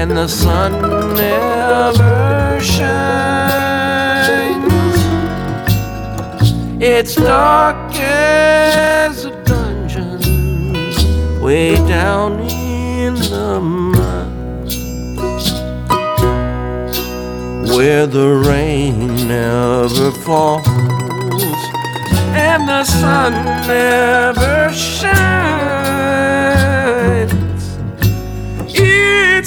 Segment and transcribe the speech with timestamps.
[0.00, 0.72] and the sun
[1.14, 3.04] never shines.
[6.80, 10.18] It's dark as a dungeon
[11.42, 14.72] way down in the mud
[17.76, 20.66] where the rain never falls
[22.48, 23.32] and the sun
[23.68, 25.30] never shines.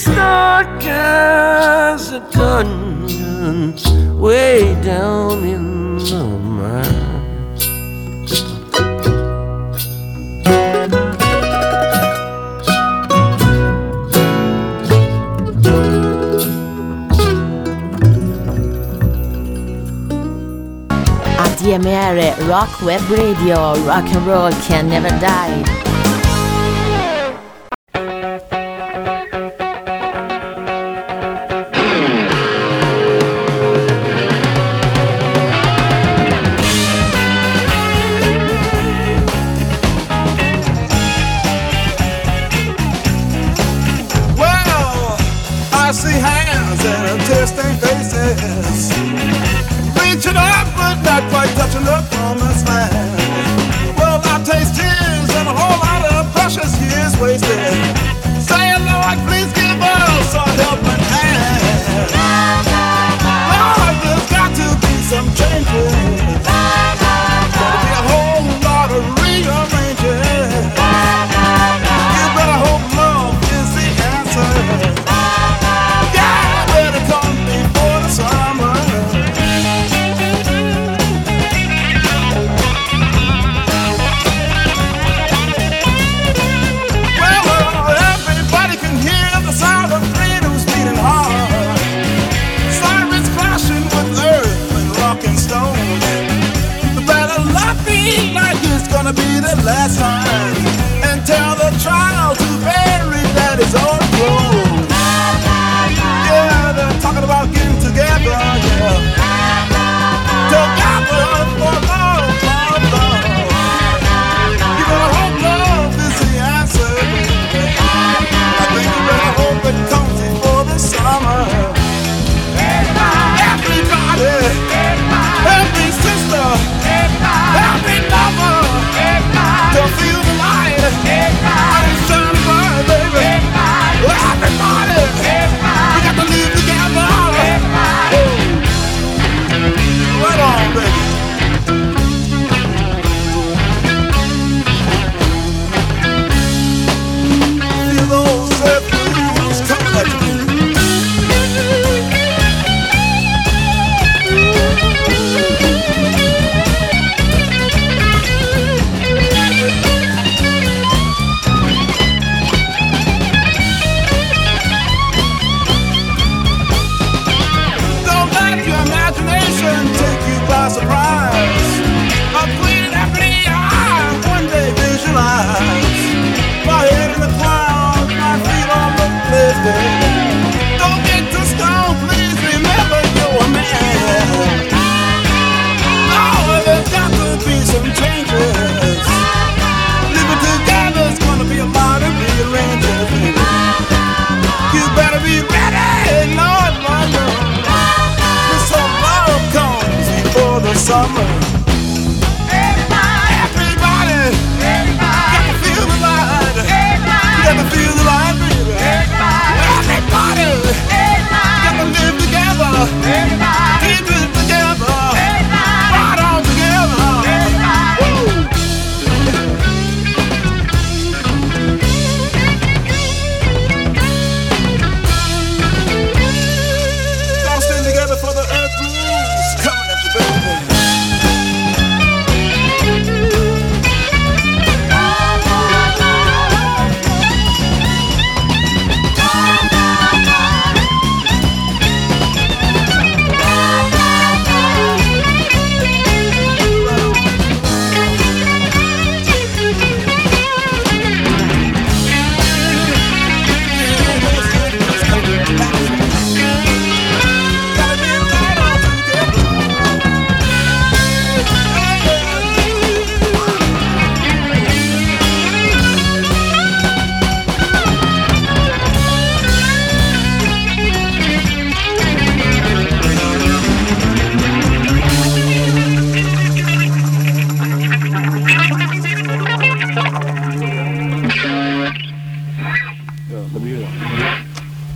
[0.05, 3.73] It's dark as a dungeon
[4.19, 7.13] way down in the mine.
[21.63, 25.72] DMR Rock Web Radio, rock and roll can never die.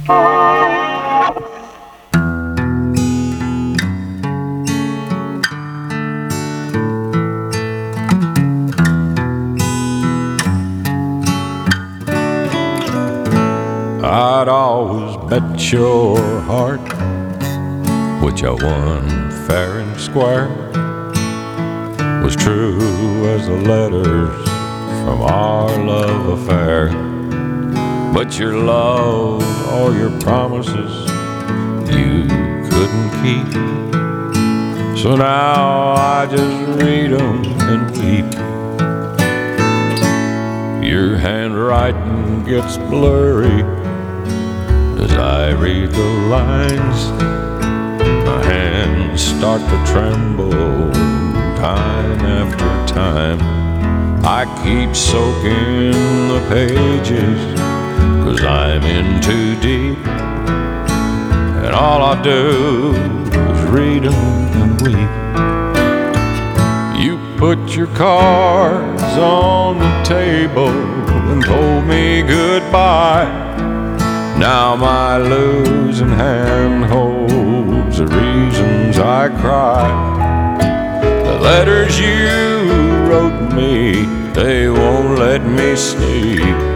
[0.10, 0.14] I'd
[14.48, 16.80] always bet your heart,
[18.24, 20.48] which I won fair and square,
[22.24, 22.80] was true
[23.28, 24.50] as the letters
[25.04, 27.07] from our love affair.
[28.14, 29.44] But your love,
[29.74, 30.94] or your promises,
[31.90, 32.26] you
[32.70, 33.54] couldn't keep.
[34.98, 38.30] So now I just read 'em and weep.
[40.84, 43.64] Your handwriting gets blurry
[45.04, 47.12] as I read the lines.
[48.26, 50.92] My hands start to tremble
[51.58, 53.40] time after time.
[54.24, 55.92] I keep soaking
[56.34, 57.57] the pages,
[58.38, 59.98] cause I'm in too deep.
[61.66, 65.12] And all I do is read and weep.
[67.02, 73.26] You put your cards on the table and told me goodbye.
[74.38, 79.88] Now my losing hand holds the reasons I cry.
[81.24, 86.67] The letters you wrote me, they won't let me sleep.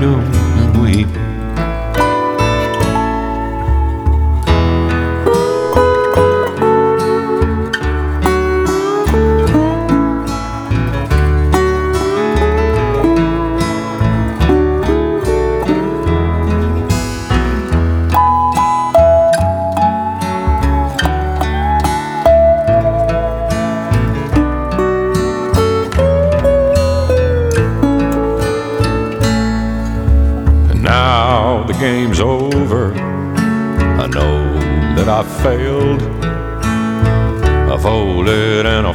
[0.00, 0.37] Is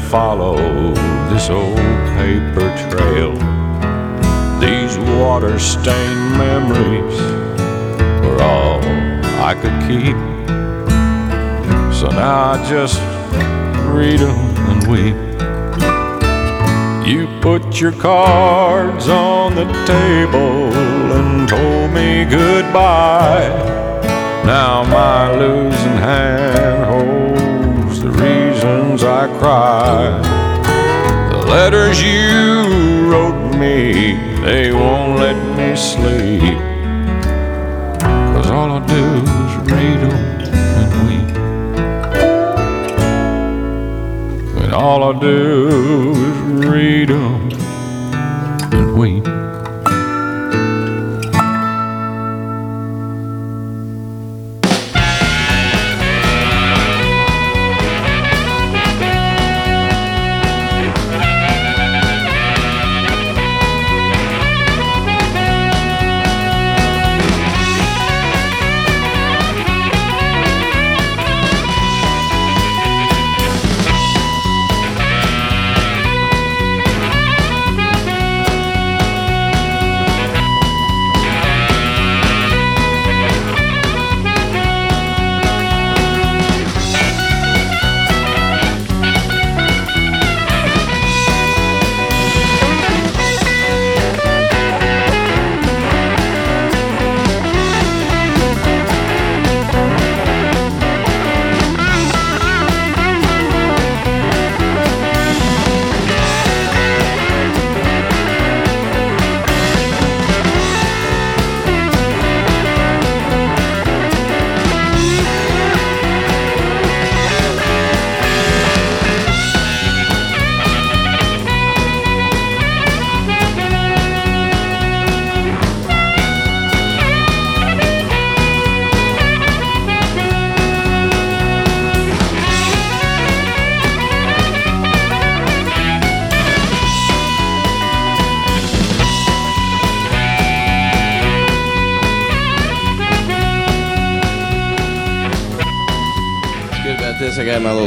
[0.10, 0.96] followed
[1.32, 1.78] this old
[2.18, 3.34] paper trail.
[4.60, 7.20] These water stained memories
[8.24, 8.80] were all
[9.50, 10.18] I could keep.
[11.94, 13.00] So now I just
[13.88, 14.40] read 'em
[14.72, 15.18] and weep.
[17.06, 20.72] You put your cards on the table
[21.18, 23.50] and told me goodbye.
[24.46, 26.83] Now my losing hand
[29.06, 30.22] I cry.
[31.32, 34.14] The letters you wrote me,
[34.46, 36.58] they won't let me sleep.
[38.34, 39.06] Cause all I do
[39.46, 40.18] is read 'em
[40.80, 41.36] and weep.
[44.64, 47.50] And all I do is read 'em
[48.72, 49.43] and weep.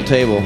[0.07, 0.46] Table.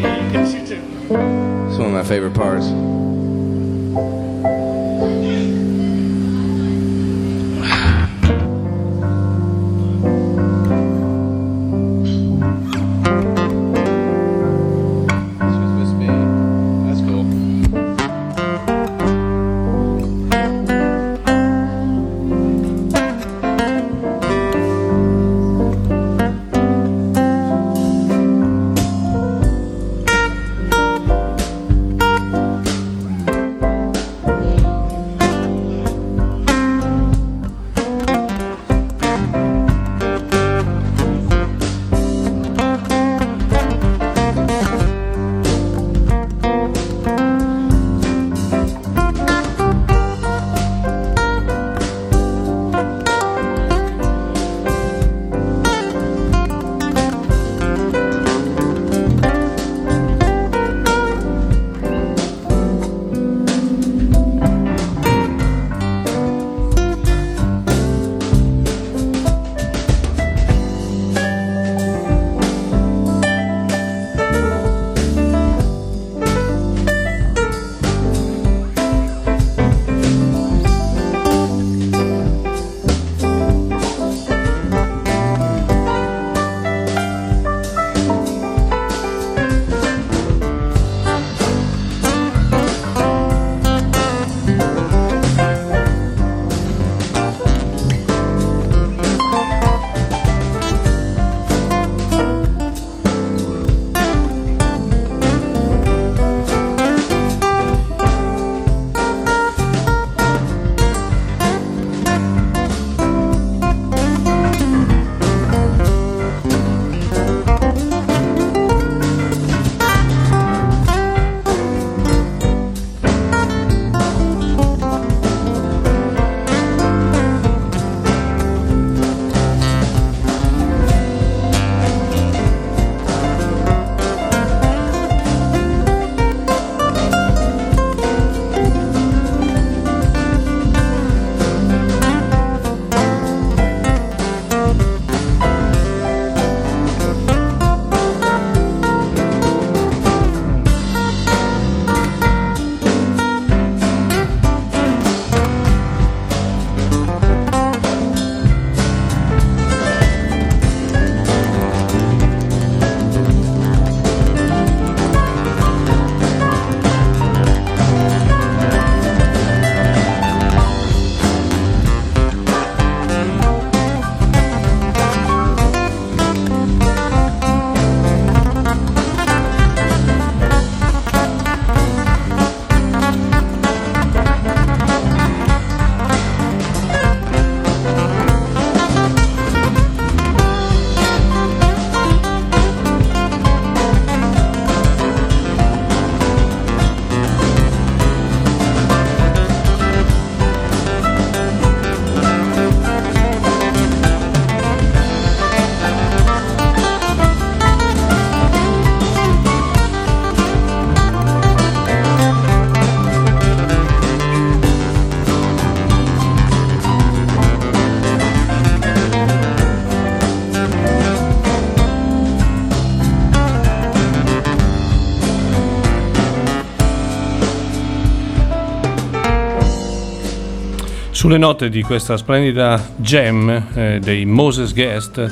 [231.20, 235.30] Sulle note di questa splendida gem eh, dei Moses Guest,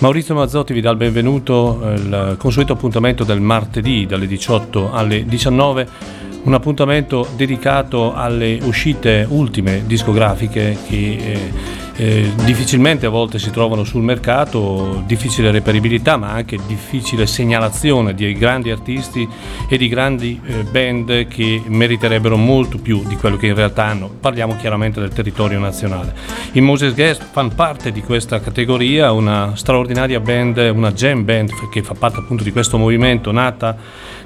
[0.00, 5.88] Maurizio Mazzotti vi dà il benvenuto al consueto appuntamento del martedì dalle 18 alle 19,
[6.42, 11.52] un appuntamento dedicato alle uscite ultime discografiche che eh,
[12.00, 18.32] eh, difficilmente a volte si trovano sul mercato, difficile reperibilità ma anche difficile segnalazione di
[18.32, 19.28] grandi artisti
[19.68, 24.08] e di grandi eh, band che meriterebbero molto più di quello che in realtà hanno.
[24.18, 26.14] Parliamo chiaramente del territorio nazionale.
[26.52, 31.82] I Moses Guest fanno parte di questa categoria, una straordinaria band, una jam band che
[31.82, 33.76] fa parte appunto di questo movimento nata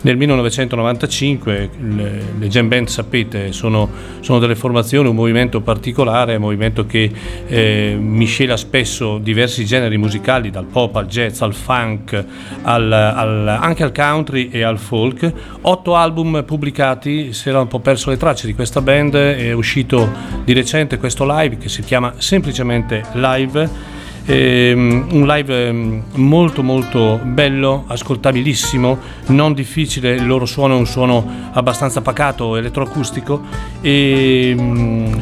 [0.02, 1.70] nel 1995.
[1.80, 3.90] Le, le jam band sapete sono,
[4.20, 7.10] sono, delle formazioni, un movimento particolare, un movimento che
[7.46, 7.63] eh,
[7.98, 12.24] miscela spesso diversi generi musicali, dal pop al jazz al funk,
[12.62, 15.32] al, al, anche al country e al folk.
[15.62, 20.10] Otto album pubblicati, si era un po' perso le tracce di questa band, è uscito
[20.44, 23.92] di recente questo live che si chiama semplicemente Live
[24.26, 30.86] ehm, un live ehm, molto molto bello, ascoltabilissimo, non difficile, il loro suono è un
[30.86, 33.42] suono abbastanza pacato, elettroacustico
[33.80, 35.20] e ehm,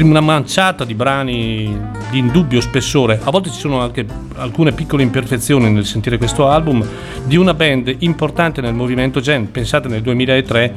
[0.00, 1.76] una manciata di brani
[2.10, 3.20] di indubbio spessore.
[3.22, 6.86] A volte ci sono anche alcune piccole imperfezioni nel sentire questo album
[7.24, 9.46] di una band importante nel movimento Jam.
[9.46, 10.74] Pensate nel 2003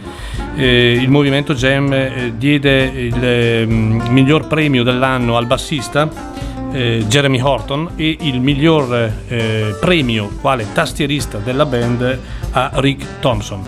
[0.56, 6.32] eh, il movimento Jam eh, diede il eh, miglior premio dell'anno al bassista
[6.72, 12.20] eh, Jeremy Horton e il miglior eh, premio quale tastierista della band
[12.52, 13.64] a Rick Thompson.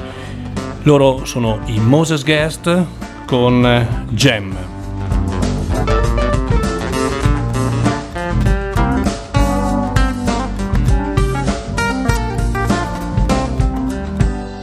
[0.83, 2.85] Loro sono i Moses Guest
[3.25, 4.55] con Gem.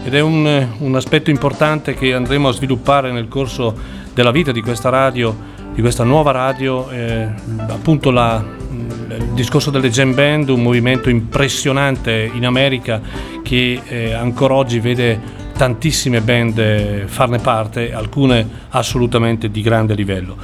[0.04, 3.72] Ed è un, un aspetto importante che andremo a sviluppare nel corso
[4.12, 7.28] della vita di questa radio di questa nuova radio, eh,
[7.68, 13.00] appunto la, il discorso delle jam band, un movimento impressionante in America
[13.42, 20.36] che eh, ancora oggi vede tantissime band eh, farne parte, alcune assolutamente di grande livello.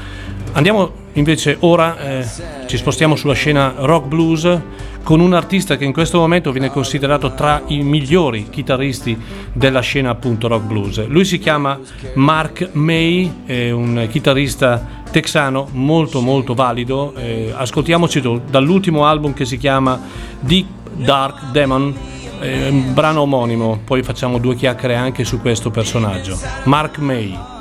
[0.52, 2.26] Andiamo invece ora, eh,
[2.66, 4.61] ci spostiamo sulla scena rock blues
[5.06, 9.16] con un artista che in questo momento viene considerato tra i migliori chitarristi
[9.52, 11.06] della scena appunto rock blues.
[11.06, 11.78] Lui si chiama
[12.14, 17.14] Mark May, è un chitarrista texano molto molto valido.
[17.14, 18.20] Eh, ascoltiamoci
[18.50, 19.96] dall'ultimo album che si chiama
[20.40, 21.94] Deep Dark Demon,
[22.40, 26.36] eh, un brano omonimo, poi facciamo due chiacchiere anche su questo personaggio.
[26.64, 27.54] Mark May.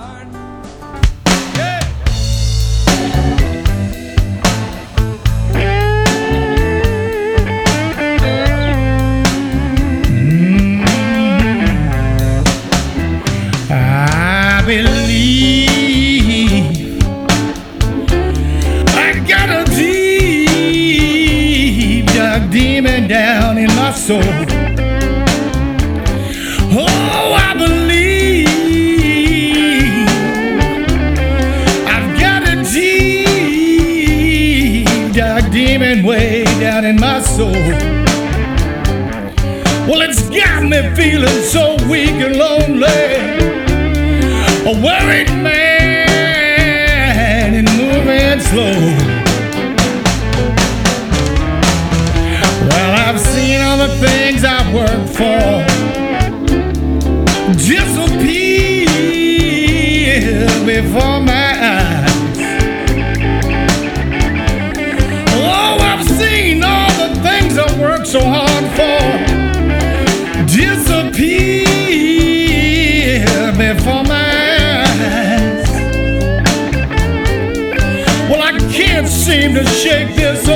[79.76, 80.55] Shake this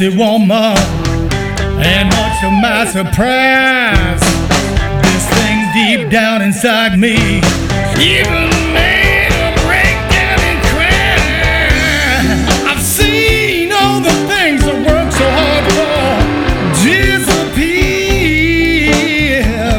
[0.00, 0.76] gypsy woman.
[1.82, 4.20] And much to my surprise,
[5.02, 7.40] this thing deep down inside me
[7.98, 11.16] even made a break down and cry.
[12.70, 16.16] I've seen all the things I worked so hard for
[16.84, 17.80] disappear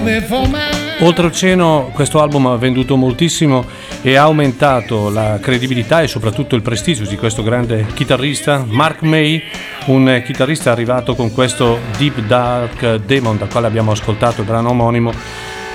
[0.03, 0.71] before my
[1.03, 3.65] Oltreoceano questo album ha venduto moltissimo
[4.03, 9.43] e ha aumentato la credibilità e soprattutto il prestigio di questo grande chitarrista, Mark May,
[9.85, 15.11] un chitarrista arrivato con questo Deep Dark Demon, dal quale abbiamo ascoltato il brano omonimo.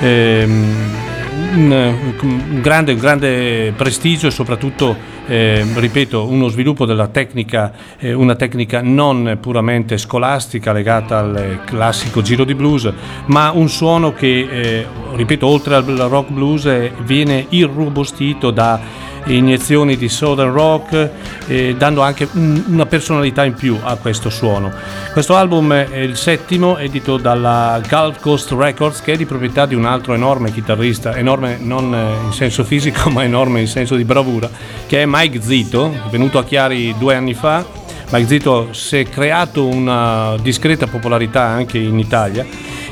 [0.01, 1.15] Ehm,
[1.55, 8.13] un, un grande, un grande prestigio e soprattutto, eh, ripeto, uno sviluppo della tecnica, eh,
[8.13, 12.91] una tecnica non puramente scolastica legata al classico giro di blues,
[13.27, 18.81] ma un suono che, eh, ripeto, oltre al rock blues eh, viene irrobustito da
[19.27, 21.11] iniezioni di Southern Rock,
[21.47, 24.73] eh, dando anche un- una personalità in più a questo suono.
[25.13, 29.75] Questo album è il settimo, edito dalla Gulf Coast Records, che è di proprietà di
[29.75, 34.05] un altro enorme chitarrista, enorme non eh, in senso fisico, ma enorme in senso di
[34.05, 34.49] bravura,
[34.87, 37.65] che è Mike Zito, venuto a Chiari due anni fa.
[38.11, 42.47] Mike Zito si è creato una discreta popolarità anche in Italia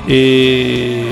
[0.06, 1.04] e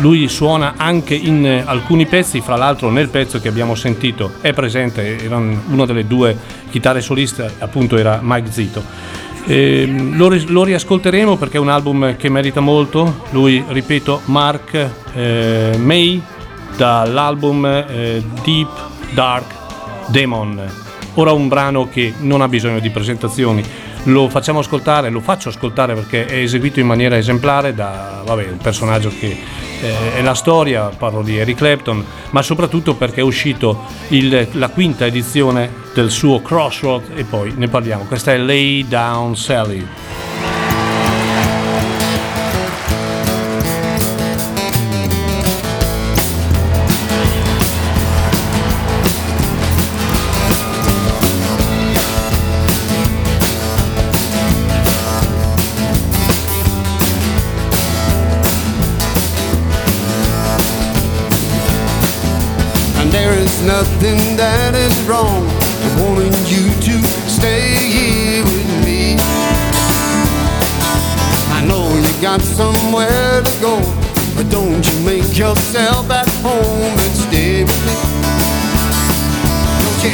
[0.00, 5.22] lui suona anche in alcuni pezzi, fra l'altro nel pezzo che abbiamo sentito è presente,
[5.22, 6.36] era una delle due
[6.70, 8.82] chitarre soliste, appunto era Mike Zito.
[9.46, 15.76] Ehm, lo, lo riascolteremo perché è un album che merita molto, lui, ripeto, Mark eh,
[15.78, 16.22] May
[16.76, 18.68] dall'album eh, Deep
[19.14, 19.54] Dark
[20.08, 20.86] Demon.
[21.14, 23.64] Ora un brano che non ha bisogno di presentazioni,
[24.04, 28.58] lo facciamo ascoltare, lo faccio ascoltare perché è eseguito in maniera esemplare da vabbè, un
[28.58, 29.36] personaggio che
[29.82, 34.68] eh, è la storia, parlo di Eric Clapton, ma soprattutto perché è uscito il- la
[34.68, 38.04] quinta edizione del suo Crossroad e poi ne parliamo.
[38.04, 39.86] Questa è Lay Down Sally.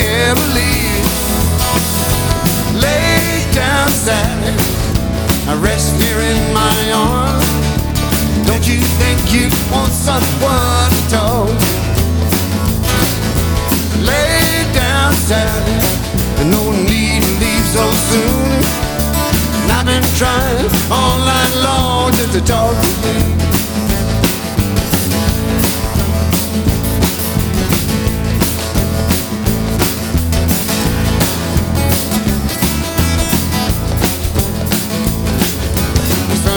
[0.01, 1.07] Ever leave.
[2.83, 4.55] Lay down, Sally.
[5.47, 7.47] I rest here in my arms.
[8.47, 11.49] Don't you think you want someone to talk?
[14.03, 15.79] Lay down, Sally.
[16.51, 18.51] No need to leave so soon.
[19.63, 23.74] And I've been trying all night long just to talk to you.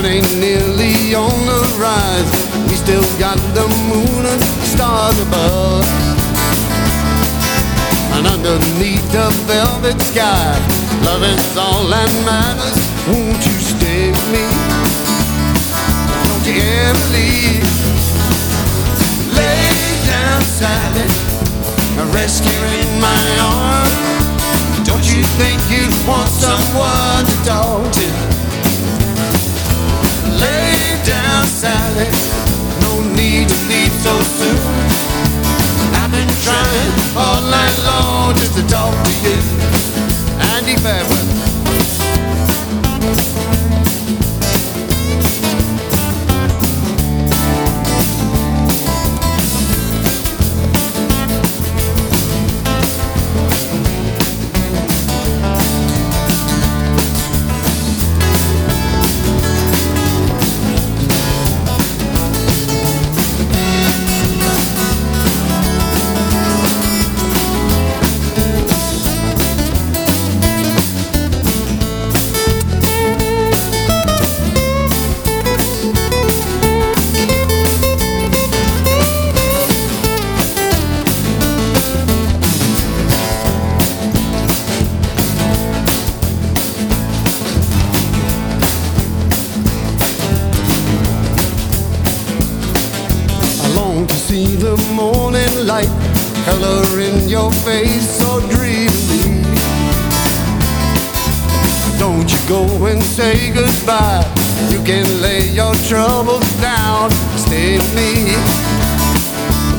[0.08, 2.32] Ain't nearly on the rise.
[2.70, 5.86] We still got the moon and stars above.
[8.16, 10.56] And underneath the velvet sky,
[11.04, 12.80] love is all that matters.
[13.08, 14.48] Won't you stay with me?
[16.28, 17.68] Don't you ever leave.
[19.36, 20.38] Lay down.
[22.14, 24.88] Rest here in my arms.
[24.88, 28.27] Don't you think you want someone to talk to?
[31.08, 32.10] Down, Sally.
[32.82, 34.58] No need to leave so soon.
[35.96, 39.38] I've been trying all night long just to talk to you.
[40.54, 41.37] Andy Fairweather.
[103.18, 104.24] Say goodbye.
[104.70, 107.10] You can lay your troubles down.
[107.36, 108.38] Stay with me.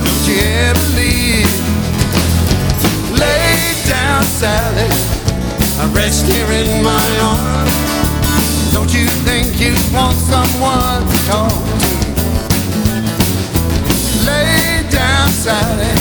[0.03, 1.46] Don't you ever leave.
[3.14, 4.90] Lay down, Sally.
[5.79, 7.79] I rest here in my arms.
[8.74, 11.90] Don't you think you want someone to talk to?
[14.27, 15.94] Lay down, Sally.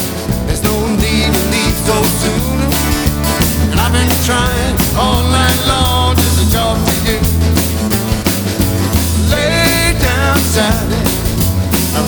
[0.47, 2.57] There's no need to leave so soon.
[3.69, 7.16] And I've been trying all night long just to talk to you.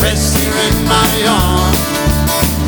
[0.02, 1.80] Rest here in my arms.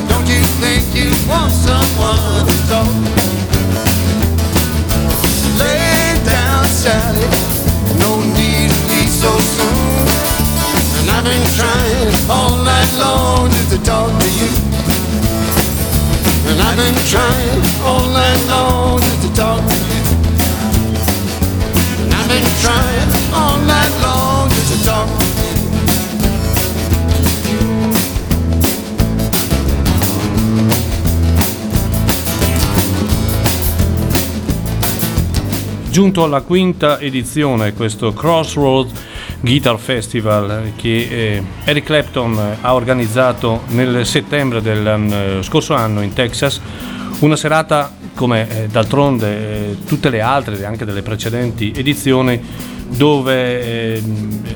[0.10, 2.91] Don't you think you want someone to talk?
[5.60, 7.28] Lay down, Sally.
[8.04, 10.08] No need to leave so soon.
[11.00, 14.52] And I've been trying all night long to talk to you.
[16.50, 18.81] And I've been trying all night long
[35.91, 38.93] Giunto alla quinta edizione, questo Crossroads
[39.41, 46.13] Guitar Festival che eh, Eric Clapton ha organizzato nel settembre del eh, scorso anno in
[46.13, 46.62] Texas,
[47.19, 52.41] una serata come eh, d'altronde tutte le altre, anche delle precedenti edizioni,
[52.95, 54.04] dove eh,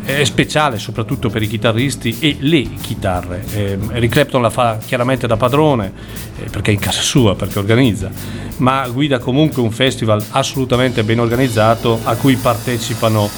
[0.03, 3.43] è speciale soprattutto per i chitarristi e le chitarre.
[3.53, 5.91] Eh, Eric Clapton la fa chiaramente da padrone,
[6.37, 8.09] eh, perché è in casa sua, perché organizza,
[8.57, 13.29] ma guida comunque un festival assolutamente ben organizzato a cui partecipano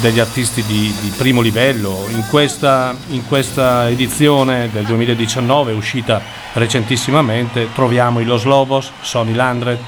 [0.00, 2.06] degli artisti di, di primo livello.
[2.10, 6.20] In questa, in questa, edizione del 2019, uscita
[6.54, 9.78] recentissimamente, troviamo i Los Lobos, Sonny Landred,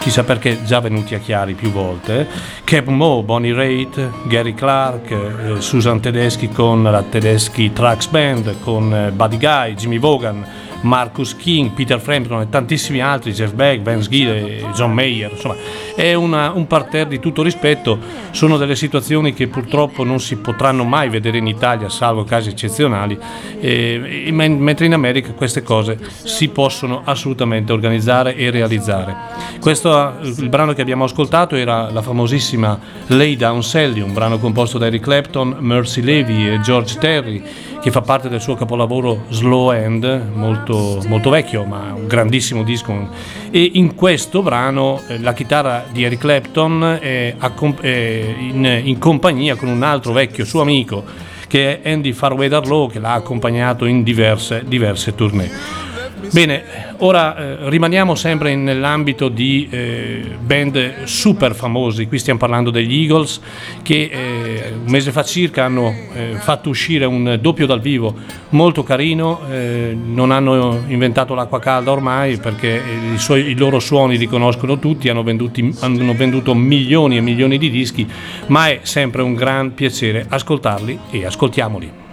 [0.00, 2.26] chissà perché già venuti a chiari più volte,
[2.64, 8.92] Cap Mo, Bonnie Raitt, Gary Clark, eh, Susan Tedeschi con la Tedeschi Trax Band, con
[8.94, 10.44] eh, Buddy Guy, Jimmy Vaughan,
[10.82, 15.56] Marcus King, Peter Frampton e tantissimi altri, Jeff Beck, Vance Gill John Mayer, insomma
[15.94, 17.98] è una, un parterre di tutto rispetto,
[18.30, 23.18] sono delle situazioni che purtroppo non si potranno mai vedere in Italia salvo casi eccezionali,
[23.60, 29.14] eh, mentre in America queste cose si possono assolutamente organizzare e realizzare.
[29.60, 34.78] Questo, il brano che abbiamo ascoltato era la famosissima Lay Down Sally, un brano composto
[34.78, 37.42] da Eric Clapton, Mercy Levy e George Terry,
[37.80, 40.69] che fa parte del suo capolavoro Slow End, molto,
[41.06, 43.08] molto vecchio ma un grandissimo disco.
[43.50, 49.56] E in questo brano eh, la chitarra di Eric Clapton è, è in, in compagnia
[49.56, 51.04] con un altro vecchio suo amico
[51.46, 55.89] che è Andy Farweather Law che l'ha accompagnato in diverse, diverse tournée.
[56.28, 63.00] Bene, ora eh, rimaniamo sempre nell'ambito di eh, band super famosi, qui stiamo parlando degli
[63.00, 63.40] Eagles
[63.82, 68.14] che eh, un mese fa circa hanno eh, fatto uscire un doppio dal vivo
[68.50, 72.80] molto carino, eh, non hanno inventato l'acqua calda ormai perché
[73.14, 77.58] i, suoi, i loro suoni li conoscono tutti, hanno, venduti, hanno venduto milioni e milioni
[77.58, 78.06] di dischi,
[78.46, 82.09] ma è sempre un gran piacere ascoltarli e ascoltiamoli.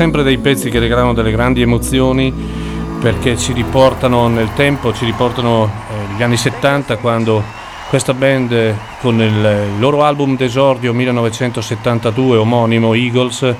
[0.00, 2.32] Sempre dei pezzi che regalano delle grandi emozioni
[3.02, 7.44] perché ci riportano nel tempo, ci riportano eh, gli anni 70 quando
[7.90, 13.54] questa band eh, con il loro album d'esordio 1972 omonimo Eagles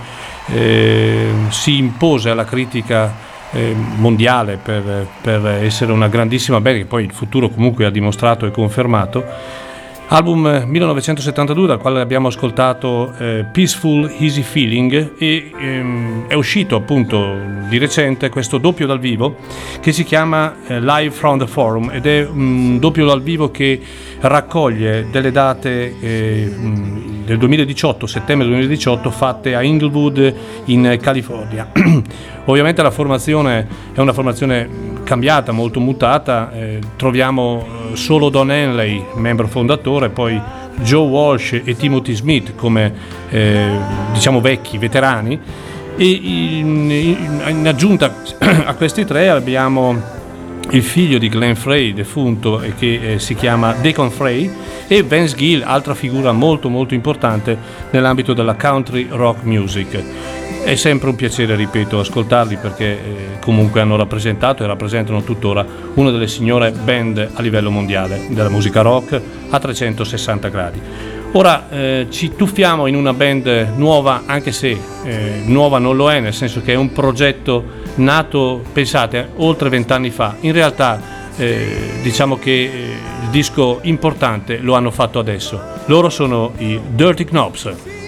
[0.46, 3.14] eh, si impose alla critica
[3.50, 8.46] eh, mondiale per, per essere una grandissima band che poi il futuro comunque ha dimostrato
[8.46, 9.22] e confermato
[10.12, 17.38] Album 1972 dal quale abbiamo ascoltato eh, Peaceful Easy Feeling e ehm, è uscito appunto
[17.68, 19.36] di recente questo doppio dal vivo
[19.80, 23.80] che si chiama eh, Live from the Forum ed è un doppio dal vivo che
[24.18, 26.52] raccoglie delle date eh,
[27.24, 31.70] del 2018, settembre 2018 fatte a Inglewood in California.
[32.46, 39.04] Ovviamente la formazione è una formazione cambiata, molto mutata, eh, troviamo eh, solo Don Henley,
[39.16, 40.40] membro fondatore, poi
[40.82, 42.94] Joe Walsh e Timothy Smith come
[43.28, 43.76] eh,
[44.12, 45.36] diciamo vecchi veterani.
[45.96, 46.88] E in,
[47.44, 50.00] in, aggiunta a questi tre abbiamo
[50.70, 54.50] il figlio di Glenn Frey, defunto, che eh, si chiama Deacon Frey,
[54.86, 57.56] e Vance Gill, altra figura molto molto importante
[57.90, 60.02] nell'ambito della country rock music.
[60.62, 62.98] È sempre un piacere, ripeto, ascoltarli perché eh,
[63.40, 68.82] comunque hanno rappresentato e rappresentano tuttora una delle signore band a livello mondiale della musica
[68.82, 70.80] rock a 360 gradi.
[71.32, 76.18] Ora eh, ci tuffiamo in una band nuova, anche se eh, nuova non lo è,
[76.18, 77.64] nel senso che è un progetto
[77.96, 80.34] nato, pensate, oltre vent'anni fa.
[80.40, 81.00] In realtà
[81.36, 82.68] eh, diciamo che eh,
[83.22, 85.60] il disco importante lo hanno fatto adesso.
[85.86, 87.99] Loro sono i Dirty Knobs.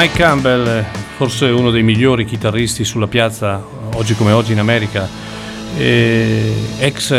[0.00, 0.84] Mike Campbell,
[1.16, 3.60] forse uno dei migliori chitarristi sulla piazza
[3.94, 5.08] oggi come oggi in America,
[5.76, 7.10] eh, ex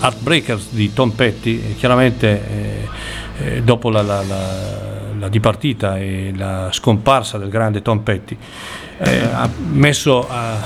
[0.00, 2.88] Heartbreakers di Tom Petty, chiaramente eh,
[3.44, 4.40] eh, dopo la, la, la,
[5.16, 8.36] la, dipartita e la scomparsa del grande Tom Petty,
[8.98, 10.56] eh, ha messo a,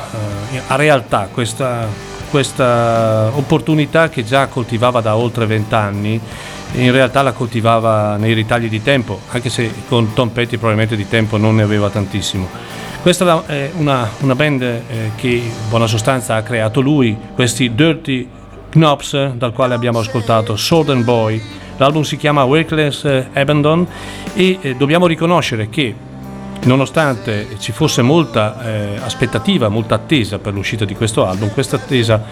[0.67, 1.87] a realtà questa,
[2.31, 6.19] questa opportunità che già coltivava da oltre vent'anni
[6.75, 11.09] in realtà la coltivava nei ritagli di tempo, anche se con Tom Petty probabilmente di
[11.09, 12.49] tempo non ne aveva tantissimo.
[13.03, 14.83] Questa è una, una band eh,
[15.17, 18.29] che in buona sostanza ha creato lui, questi Dirty
[18.71, 21.43] Knops, dal quale abbiamo ascoltato Southern Boy.
[21.79, 23.87] L'album si chiama Wakeless Abandon
[24.35, 25.95] e eh, dobbiamo riconoscere che
[26.65, 32.23] nonostante ci fosse molta eh, aspettativa, molta attesa per l'uscita di questo album, questa attesa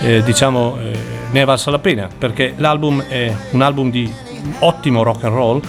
[0.00, 0.98] eh, diciamo eh,
[1.30, 4.12] ne è valsa la pena perché l'album è un album di
[4.60, 5.60] ottimo rock and roll,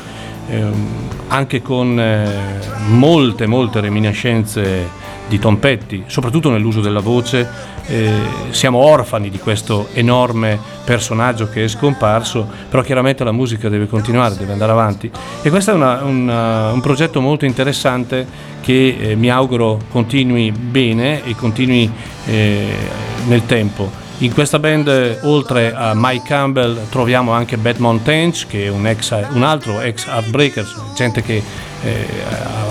[0.50, 4.99] ehm, anche con eh, molte molte reminiscenze
[5.30, 7.78] di Tom Petty, soprattutto nell'uso della voce.
[7.86, 8.12] Eh,
[8.50, 14.36] siamo orfani di questo enorme personaggio che è scomparso, però chiaramente la musica deve continuare,
[14.36, 15.10] deve andare avanti.
[15.42, 18.28] E questo è una, una, un progetto molto interessante
[18.62, 21.90] che eh, mi auguro continui bene e continui
[22.26, 22.68] eh,
[23.28, 24.08] nel tempo.
[24.22, 29.16] In questa band, oltre a Mike Campbell, troviamo anche Bad Mountains, che è un, ex,
[29.32, 31.42] un altro ex Heartbreakers, gente che
[31.82, 32.08] eh,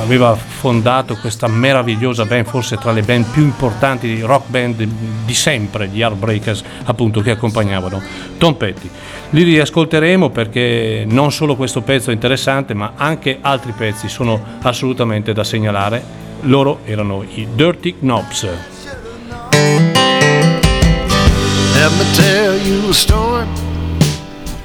[0.03, 4.87] aveva fondato questa meravigliosa band, forse tra le band più importanti di rock band
[5.25, 8.03] di sempre, gli Heartbreakers, appunto, che accompagnavano
[8.37, 8.91] Tom Petty.
[9.31, 15.33] Li riascolteremo perché non solo questo pezzo è interessante, ma anche altri pezzi sono assolutamente
[15.33, 16.27] da segnalare.
[16.43, 18.47] Loro erano i Dirty Knobs.
[21.81, 23.47] Let me tell you a story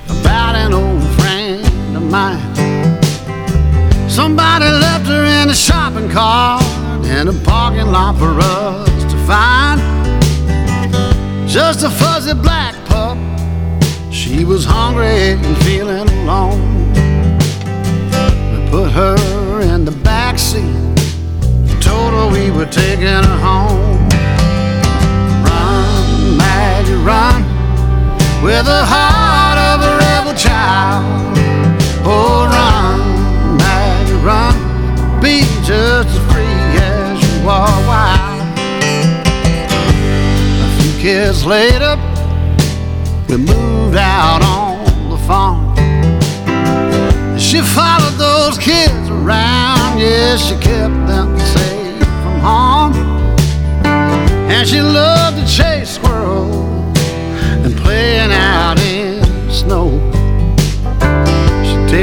[0.10, 2.42] about an old friend of mine.
[4.10, 6.64] Somebody left her in a shopping cart
[7.06, 9.80] in a parking lot for us to find.
[11.48, 13.16] Just a fuzzy black pup.
[14.12, 16.62] She was hungry and feeling alone.
[18.52, 20.76] We put her in the back seat.
[21.80, 23.73] Told her we were taking her home.
[28.54, 31.04] With the heart of a rebel child.
[32.06, 34.54] Oh, run, Maggie, run,
[35.20, 38.58] be just as free as you are wild.
[40.68, 41.94] A few years later,
[43.28, 45.74] we moved out on the farm.
[47.40, 52.94] She followed those kids around, yes, she kept them safe from harm.
[54.54, 55.73] And she loved to chase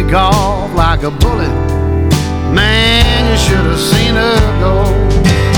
[0.03, 1.49] take off like a bullet,
[2.55, 5.50] man, you should have seen her go.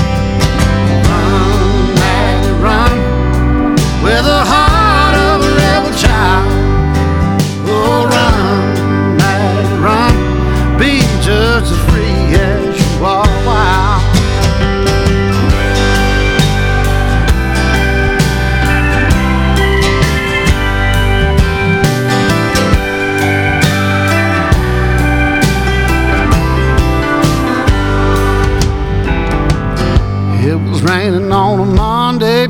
[31.03, 32.47] Raining on a Monday,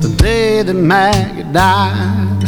[0.00, 2.42] the day that Maggie died.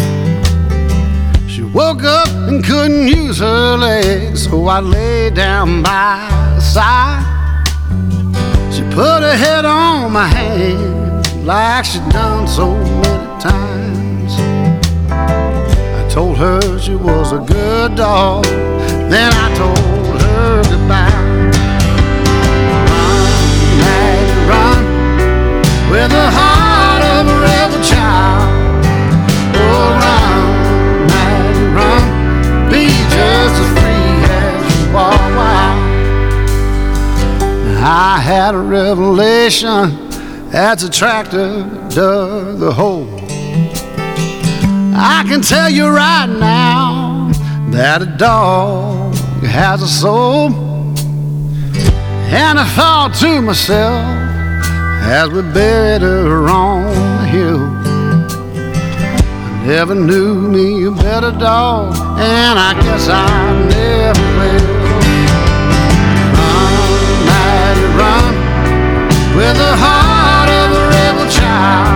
[1.48, 7.24] She woke up and couldn't use her legs, so I lay down by her side.
[8.70, 14.32] She put her head on my hand like she'd done so many times.
[15.10, 19.85] I told her she was a good dog, then I told
[25.90, 28.42] with the heart of a rebel child.
[29.54, 30.46] Oh, run,
[31.76, 32.02] run,
[32.70, 35.80] be just as free as you are wild.
[37.82, 40.06] I had a revelation
[40.50, 43.08] that's a tractor dug the hole.
[44.98, 47.30] I can tell you right now
[47.70, 49.14] that a dog
[49.44, 50.50] has a soul.
[52.28, 54.15] And I thought to myself
[55.06, 56.82] as we buried her on
[57.18, 57.62] the hill.
[59.48, 63.26] I never knew me a better dog, and I guess I
[63.68, 64.66] never will.
[66.36, 66.72] Run,
[67.28, 68.34] Maddie, run,
[69.36, 71.95] with the heart of a rebel child.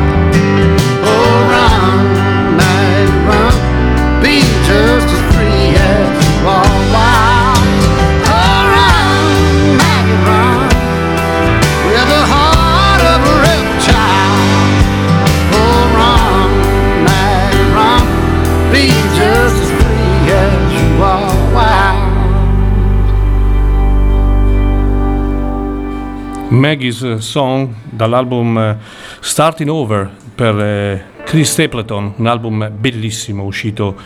[26.71, 28.77] Maggie's Song dall'album eh,
[29.19, 33.97] Starting Over per eh, Chris Stapleton, un album bellissimo uscito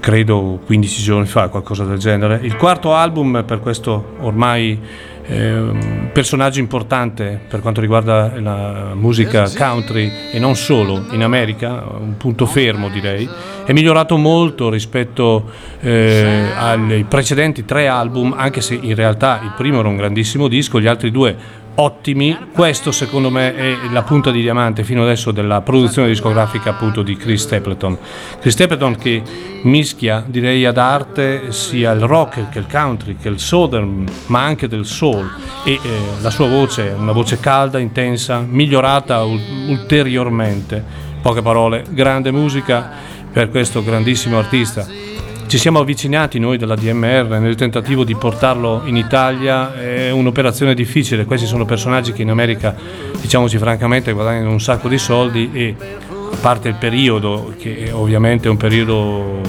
[0.00, 2.40] credo 15 giorni fa, qualcosa del genere.
[2.42, 4.80] Il quarto album per questo ormai
[5.26, 12.16] eh, personaggio importante per quanto riguarda la musica country e non solo in America, un
[12.16, 13.28] punto fermo direi,
[13.64, 15.48] è migliorato molto rispetto
[15.80, 20.80] eh, ai precedenti tre album, anche se in realtà il primo era un grandissimo disco,
[20.80, 22.36] gli altri due ottimi.
[22.52, 27.16] Questo secondo me è la punta di diamante fino adesso della produzione discografica appunto di
[27.16, 27.96] Chris Stapleton.
[28.40, 29.22] Chris Stapleton che
[29.62, 34.68] mischia direi ad arte sia il rock che il country che il southern ma anche
[34.68, 35.30] del soul
[35.64, 35.78] e eh,
[36.20, 41.08] la sua voce una voce calda, intensa, migliorata ulteriormente.
[41.20, 42.90] Poche parole, grande musica
[43.30, 45.09] per questo grandissimo artista
[45.50, 51.24] ci siamo avvicinati noi della DMR nel tentativo di portarlo in Italia, è un'operazione difficile,
[51.24, 52.72] questi sono personaggi che in America,
[53.20, 55.74] diciamoci francamente, guadagnano un sacco di soldi e
[56.06, 59.40] a parte il periodo, che ovviamente è un periodo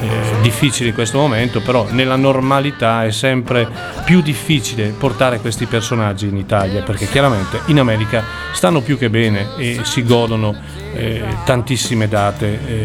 [0.00, 0.06] eh,
[0.42, 3.66] difficile in questo momento, però nella normalità è sempre
[4.04, 8.22] più difficile portare questi personaggi in Italia perché chiaramente in America
[8.52, 10.54] stanno più che bene e si godono
[10.92, 12.84] eh, tantissime date eh,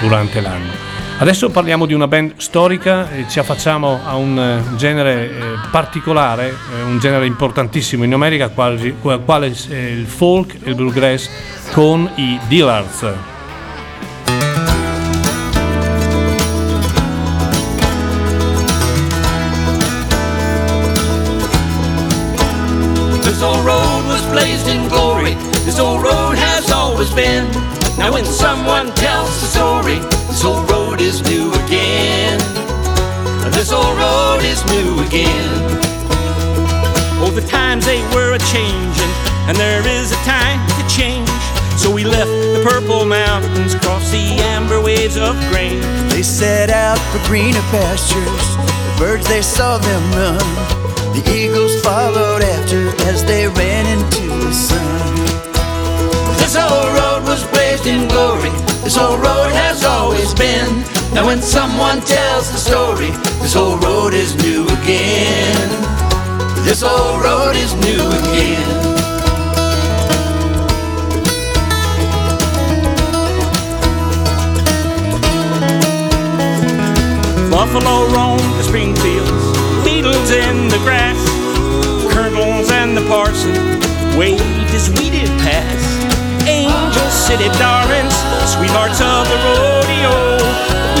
[0.00, 0.95] durante l'anno.
[1.18, 5.40] Adesso parliamo di una band storica e ci affacciamo a un eh, genere eh,
[5.70, 8.94] particolare, eh, un genere importantissimo in America, quale,
[9.70, 11.30] è il folk e il bluegrass
[11.72, 13.35] con i Dillards.
[46.26, 48.46] Set out for greener pastures.
[48.58, 50.42] The birds they saw them run.
[51.14, 55.14] The eagles followed after as they ran into the sun.
[56.42, 58.50] This old road was blazed in glory.
[58.82, 60.82] This old road has always been.
[61.14, 63.10] Now when someone tells the story,
[63.40, 65.68] this old road is new again.
[66.66, 68.85] This old road is new again.
[77.56, 79.32] Buffalo roam the spring fields,
[79.82, 81.16] beetles in the grass,
[82.12, 83.56] colonels and the parson
[84.12, 85.80] waved as we did pass.
[86.46, 88.12] Angel City darlings,
[88.44, 90.36] sweethearts of the rodeo,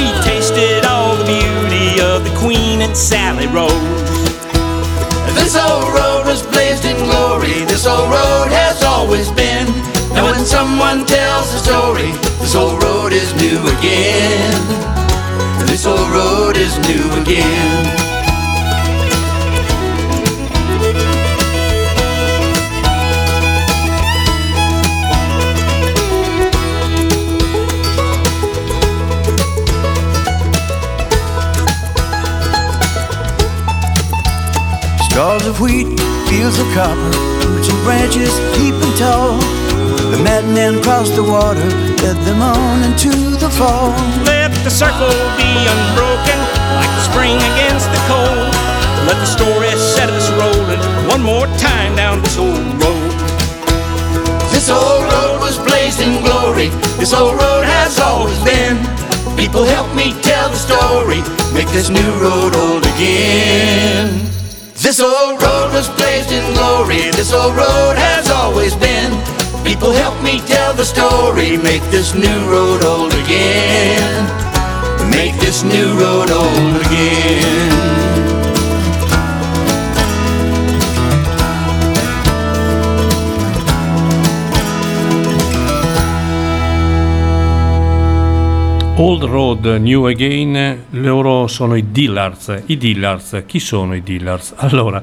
[0.00, 3.70] we tasted all the beauty of the Queen and Sally Rose.
[5.36, 7.68] This old road was blazed in glory.
[7.68, 9.66] This old road has always been.
[10.14, 15.05] Now when someone tells the story, this old road is new again.
[15.64, 17.84] This old road is new again.
[35.08, 35.86] Straws of wheat,
[36.28, 36.96] fields of copper,
[37.48, 39.65] roots and branches keeping tall.
[40.10, 41.66] The madmen crossed the water,
[42.02, 43.10] led them on into
[43.42, 43.90] the fall.
[44.22, 46.38] Let the circle be unbroken,
[46.78, 48.54] like the spring against the cold.
[49.10, 50.80] Let the story set us rolling
[51.10, 53.10] one more time down this old road.
[54.54, 56.68] This old road was blazed in glory.
[57.02, 58.78] This old road has always been.
[59.36, 61.20] People help me tell the story.
[61.52, 64.22] Make this new road old again.
[64.74, 67.10] This old road was blazed in glory.
[67.10, 69.35] This old road has always been.
[69.66, 71.56] People help me tell the story.
[71.56, 74.24] Make this new road old again.
[75.10, 77.96] Make this new road old again.
[88.98, 92.62] Old Road New Again, loro sono i Dillards.
[92.66, 94.54] I Dillards, chi sono i Dillards?
[94.56, 95.02] Allora,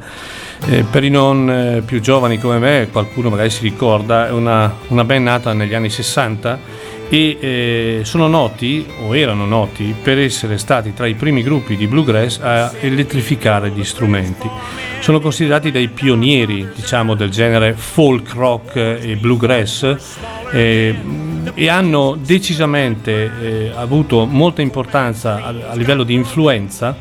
[0.68, 4.74] eh, per i non eh, più giovani come me, qualcuno magari si ricorda, è una,
[4.88, 6.59] una band nata negli anni 60
[7.09, 11.86] e eh, sono noti, o erano noti, per essere stati tra i primi gruppi di
[11.86, 14.49] bluegrass a elettrificare gli strumenti.
[14.99, 19.95] Sono considerati dei pionieri, diciamo, del genere folk rock e bluegrass
[20.51, 20.95] eh,
[21.53, 26.95] e hanno decisamente eh, avuto molta importanza a, a livello di influenza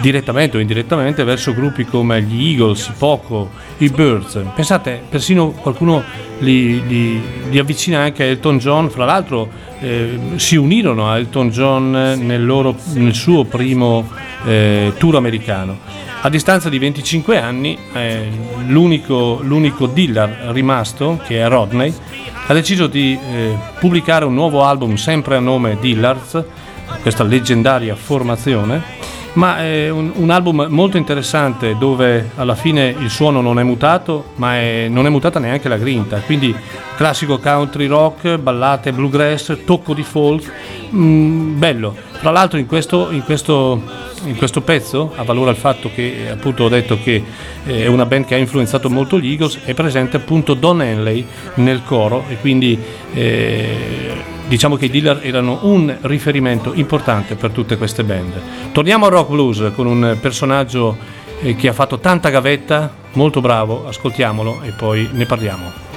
[0.00, 4.40] direttamente o indirettamente verso gruppi come gli Eagles, i Poco, i Birds.
[4.54, 6.02] Pensate, persino qualcuno
[6.38, 9.48] li, li, li avvicina anche a Elton John, fra l'altro
[9.80, 14.08] eh, si unirono a Elton John nel, loro, nel suo primo
[14.44, 15.78] eh, tour americano.
[16.22, 18.28] A distanza di 25 anni, eh,
[18.66, 21.92] l'unico, l'unico dealer rimasto, che è Rodney,
[22.46, 26.44] ha deciso di eh, pubblicare un nuovo album sempre a nome Dillards,
[27.00, 28.99] questa leggendaria formazione,
[29.34, 34.30] ma è un, un, album molto interessante dove alla fine il suono non è mutato,
[34.36, 36.54] ma è, non è mutata neanche la grinta, quindi
[36.96, 40.52] classico country rock, ballate, bluegrass, tocco di folk,
[40.94, 41.94] mm, bello.
[42.20, 43.80] Tra l'altro in questo, in questo,
[44.24, 47.22] in questo pezzo, a valore al fatto che appunto ho detto che
[47.64, 51.24] eh, è una band che ha influenzato molto gli Eagles, è presente appunto Don Henley
[51.54, 52.78] nel coro e quindi
[53.14, 58.32] eh, diciamo che i dealer erano un riferimento importante per tutte queste band.
[58.72, 60.96] Torniamo al rock blues con un personaggio
[61.40, 65.89] eh, che ha fatto tanta gavetta, molto bravo, ascoltiamolo e poi ne parliamo.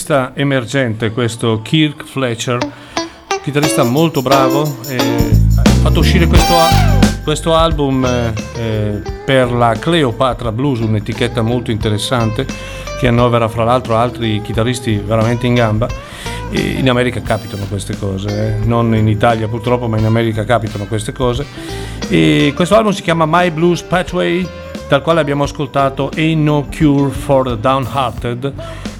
[0.00, 2.58] Chitarrista emergente questo Kirk Fletcher,
[3.42, 6.54] chitarrista molto bravo, ha fatto uscire questo,
[7.22, 12.46] questo album eh, per la Cleopatra Blues, un'etichetta molto interessante
[12.98, 15.88] che annovera fra l'altro altri chitarristi veramente in gamba
[16.50, 18.64] E in America capitano queste cose, eh.
[18.64, 21.44] non in Italia purtroppo, ma in America capitano queste cose.
[22.08, 24.48] E questo album si chiama My Blues Pathway,
[24.88, 28.52] dal quale abbiamo ascoltato Ain't No Cure for the Downhearted.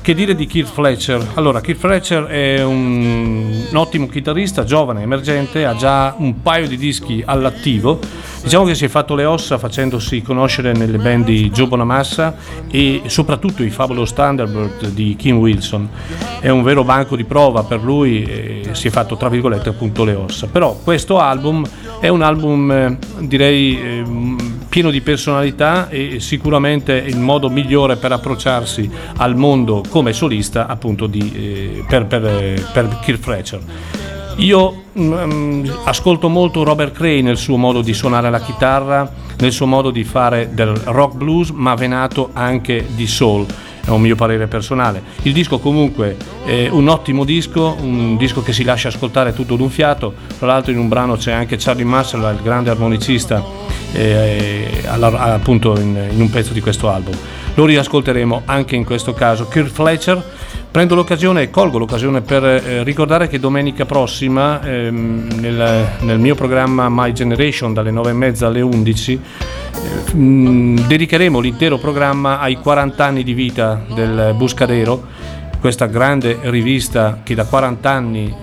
[0.03, 1.25] Che dire di Keith Fletcher?
[1.35, 6.79] Allora, Keith Fletcher è un, un ottimo chitarrista, giovane, emergente, ha già un paio di
[6.79, 7.99] dischi all'attivo.
[8.43, 12.35] Diciamo che si è fatto le ossa facendosi conoscere nelle band di Joe Bonamassa
[12.71, 15.87] e soprattutto i Fabulous Thunderbird di Kim Wilson.
[16.41, 20.05] È un vero banco di prova per lui e si è fatto tra virgolette appunto
[20.05, 20.47] le ossa.
[20.47, 21.63] Però questo album
[22.01, 24.03] è un album eh, direi eh,
[24.71, 31.07] pieno di personalità e sicuramente il modo migliore per approcciarsi al mondo come solista appunto
[31.07, 33.61] di, eh, per, per, per Kirk Fletcher.
[34.37, 39.66] Io mm, ascolto molto Robert Cray nel suo modo di suonare la chitarra, nel suo
[39.66, 43.47] modo di fare del rock blues, ma venato anche di soul.
[43.91, 45.03] È un mio parere personale.
[45.22, 49.68] Il disco comunque è un ottimo disco, un disco che si lascia ascoltare tutto d'un
[49.68, 50.14] fiato.
[50.38, 53.45] Tra l'altro in un brano c'è anche Charlie Marshall, il grande armonicista,
[53.93, 57.16] eh, appunto in, in un pezzo di questo album.
[57.55, 59.49] Lo riascolteremo anche in questo caso.
[59.49, 60.22] Kirk Fletcher
[60.70, 66.36] Prendo l'occasione e colgo l'occasione per eh, ricordare che domenica prossima ehm, nel, nel, mio
[66.36, 69.50] programma My Generation dalle 9.30 alle 11 eh, mh,
[70.12, 75.07] dedicheremo l'intero programma ai 40 anni di vita del Buscadero,
[75.61, 78.35] questa grande rivista che da 40 anni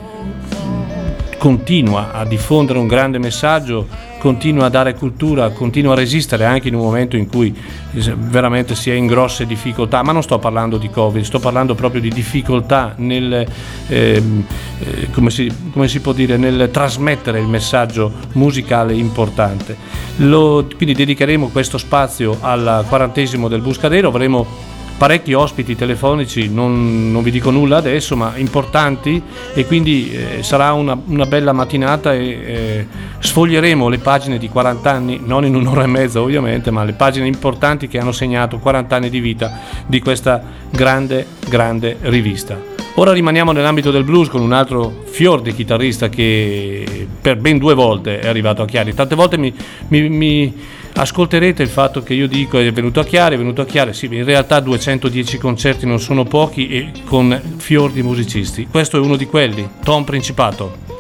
[1.38, 3.88] continua a diffondere un grande messaggio
[4.20, 7.56] continua a dare cultura, continua a resistere anche in un momento in cui
[7.92, 12.02] veramente si è in grosse difficoltà, ma non sto parlando di Covid, sto parlando proprio
[12.02, 13.46] di difficoltà nel,
[13.88, 14.46] ehm,
[14.80, 19.76] eh, come, si, come, si, può dire, nel trasmettere il messaggio musicale importante.
[20.18, 27.22] Lo, quindi dedicheremo questo spazio al quarantesimo del Buscadero, avremo parecchi ospiti telefonici, non, non,
[27.22, 29.22] vi dico nulla adesso, ma importanti
[29.54, 32.88] e quindi eh, sarà una, una, bella mattinata e eh,
[33.20, 37.28] sfoglieremo le pagine di 40 anni, non in un'ora e mezza ovviamente, ma le pagine
[37.28, 40.42] importanti che hanno segnato 40 anni di vita di questa
[40.72, 42.76] grande, grande rivista.
[43.00, 47.76] Ora rimaniamo nell'ambito del blues con un altro fior di chitarrista che per ben due
[47.76, 48.96] volte è arrivato a Chiari.
[48.96, 49.54] Tante volte mi,
[49.90, 50.54] mi, mi
[50.98, 54.08] ascolterete il fatto che io dico è venuto a Chiari, è venuto a Chiari, sì,
[54.12, 58.68] in realtà 210 concerti non sono pochi e con fior di musicisti.
[58.70, 60.97] Questo è uno di quelli, Tom Principato.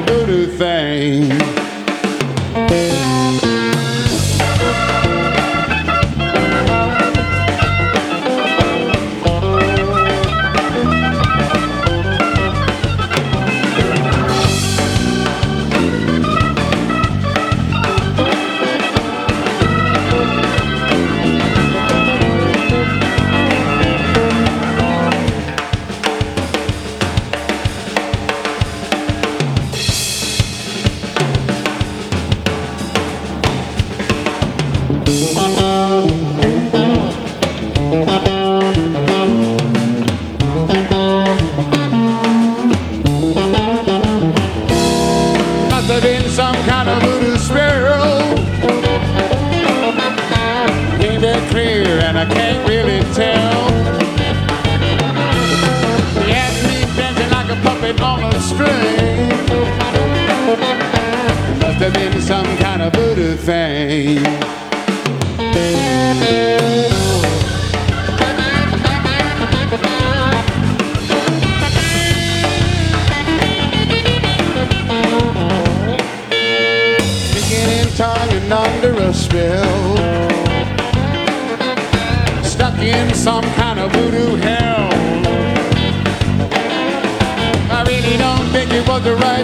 [0.00, 0.71] voodoo thing.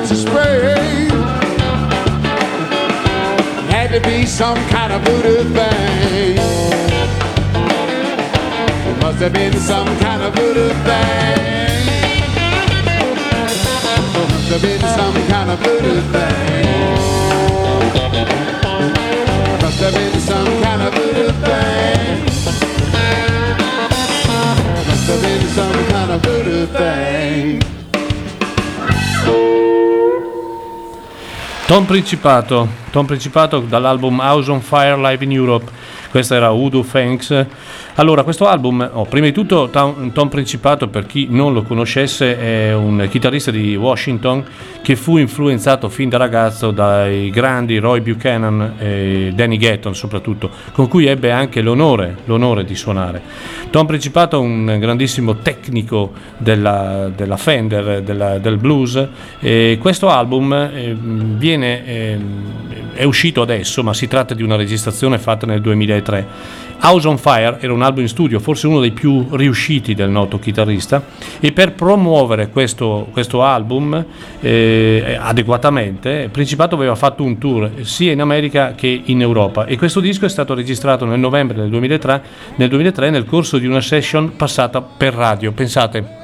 [0.09, 1.09] To spray.
[3.69, 6.37] Had to be some kind of voodoo thing.
[9.03, 11.85] Must have been some kind of voodoo thing.
[14.15, 16.69] Must have been some kind of voodoo thing.
[19.61, 22.25] Must have been some kind of voodoo thing.
[24.89, 27.88] Must have been some kind of voodoo thing.
[31.69, 35.71] Tom Principato, Tom Principato dall'album House on Fire Live in Europe,
[36.11, 37.47] questa era Udo Thanks.
[37.99, 42.39] Allora, questo album, oh, prima di tutto Tom, Tom Principato, per chi non lo conoscesse,
[42.39, 44.45] è un chitarrista di Washington
[44.83, 50.87] che fu influenzato fin da ragazzo dai grandi Roy Buchanan e Danny Gatton soprattutto, con
[50.87, 53.21] cui ebbe anche l'onore, l'onore di suonare.
[53.71, 59.09] Tom Principato è un grandissimo tecnico della, della Fender, della- del blues
[59.41, 62.19] e questo album eh, viene, eh,
[62.95, 66.67] è uscito adesso, ma si tratta di una registrazione fatta nel 2003.
[66.81, 70.39] House on Fire era un album in studio, forse uno dei più riusciti del noto
[70.39, 71.05] chitarrista,
[71.41, 74.05] e per promuovere questo, questo album
[74.41, 80.01] eh, adeguatamente, Principato aveva fatto un tour sia in America che in Europa e questo
[80.01, 82.23] disco è stato registrato nel novembre del 2003,
[82.57, 85.53] nel 2003 nel corso di una session passata per radio.
[85.53, 86.19] Pensate,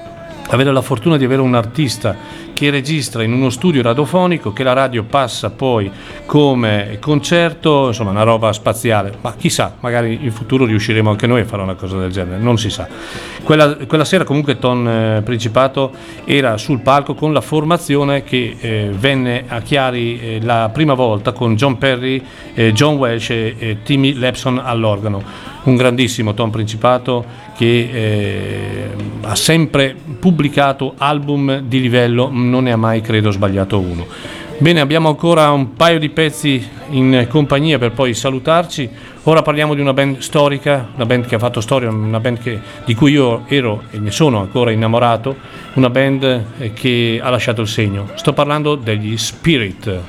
[0.49, 2.17] avere la fortuna di avere un artista
[2.55, 5.91] che registra in uno studio radiofonico che la radio passa poi
[6.25, 11.45] come concerto, insomma una roba spaziale, ma chissà, magari in futuro riusciremo anche noi a
[11.45, 12.89] fare una cosa del genere, non si sa.
[13.43, 15.93] Quella, quella sera comunque Ton eh, Principato
[16.25, 21.33] era sul palco con la formazione che eh, venne a Chiari eh, la prima volta
[21.33, 22.23] con John Perry,
[22.55, 27.25] eh, John Welsh e, Timmy Lepson all'organo un grandissimo Tom Principato
[27.57, 28.91] che eh,
[29.23, 34.07] ha sempre pubblicato album di livello, non ne ha mai credo sbagliato uno.
[34.57, 38.89] Bene, abbiamo ancora un paio di pezzi in compagnia per poi salutarci.
[39.25, 42.61] Ora parliamo di una band storica, una band che ha fatto storia, una band che-
[42.85, 45.35] di cui io ero e ne sono ancora innamorato,
[45.75, 48.11] una band eh, che ha lasciato il segno.
[48.15, 50.01] Sto parlando degli Spirit.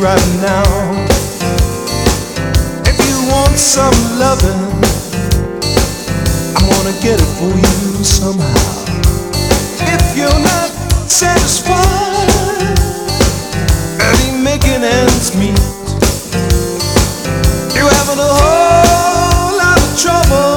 [0.00, 0.64] Right now,
[2.88, 4.62] if you want some loving,
[6.56, 8.84] I'm gonna get it for you somehow.
[9.94, 10.70] If you're not
[11.06, 11.76] satisfied,
[13.98, 15.60] barely making ends meet,
[17.76, 20.49] you're having a whole lot of trouble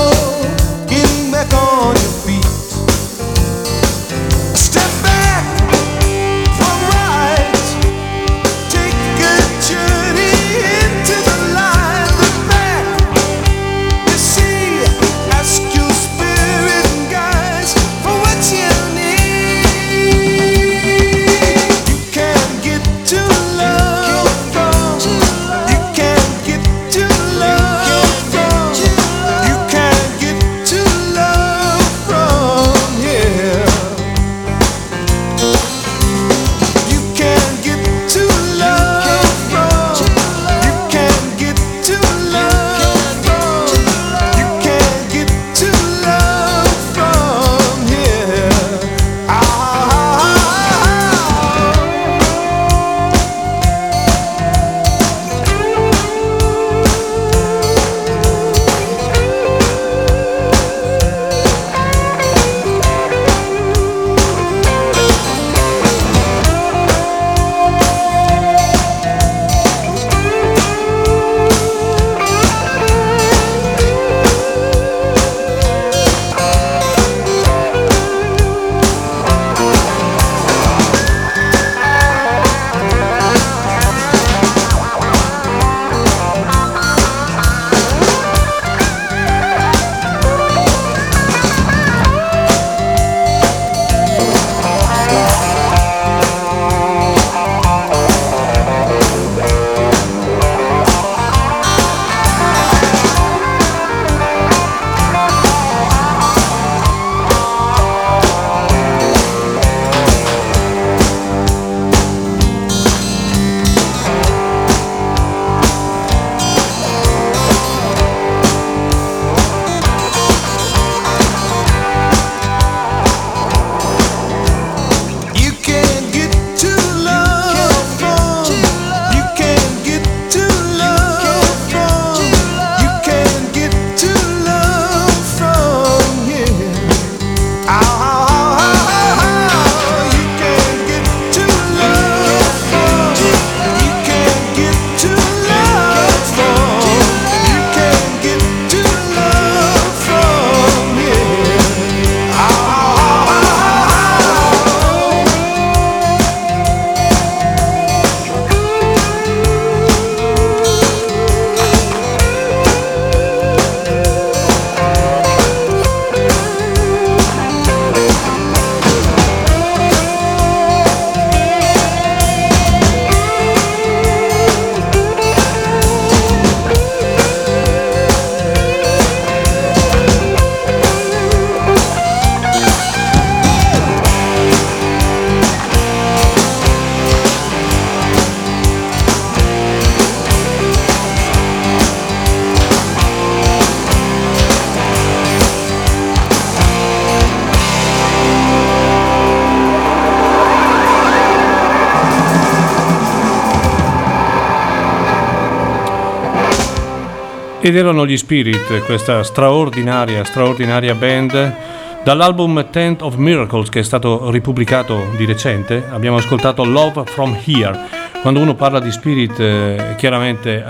[207.65, 211.55] Ed erano gli Spirit, questa straordinaria, straordinaria band.
[212.03, 217.79] Dall'album Tent of Miracles che è stato ripubblicato di recente abbiamo ascoltato Love from Here.
[218.21, 220.63] Quando uno parla di Spirit eh, chiaramente eh,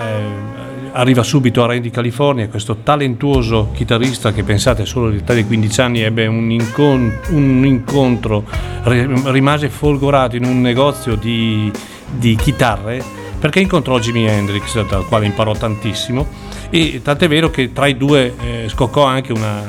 [0.92, 6.02] arriva subito a Randy California, questo talentuoso chitarrista che pensate solo all'età di 15 anni
[6.02, 8.44] ebbe un, incon- un incontro,
[8.84, 11.72] rimase folgorato in un negozio di,
[12.12, 13.04] di chitarre
[13.40, 18.34] perché incontrò Jimi Hendrix dal quale imparò tantissimo e tant'è vero che tra i due
[18.42, 19.62] eh, scoccò anche una,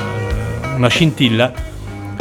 [0.75, 1.53] una scintilla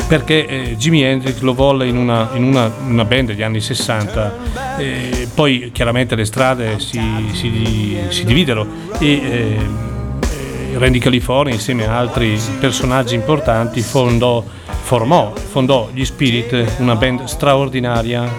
[0.10, 4.78] perché eh, Jimi Hendrix lo volle in una, in una, una band degli anni 60,
[4.78, 7.00] eh, poi chiaramente le strade si,
[7.32, 8.68] si, si dividero
[9.00, 16.98] e eh, Randy California insieme a altri personaggi importanti fondò, formò, fondò gli Spirit, una
[16.98, 18.30] band straordinaria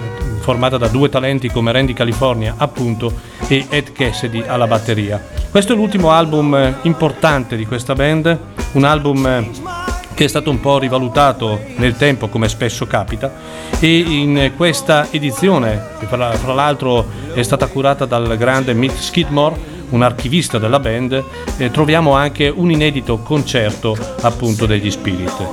[0.40, 3.10] formata da due talenti come Randy California appunto
[3.48, 5.33] e Ed Cassidy alla batteria.
[5.54, 8.36] Questo è l'ultimo album importante di questa band,
[8.72, 9.52] un album
[10.12, 13.32] che è stato un po' rivalutato nel tempo come spesso capita
[13.78, 19.54] e in questa edizione che fra, fra l'altro è stata curata dal grande Mick Skidmore
[19.90, 21.22] un archivista della band
[21.58, 25.46] eh, troviamo anche un inedito concerto appunto degli Spirit.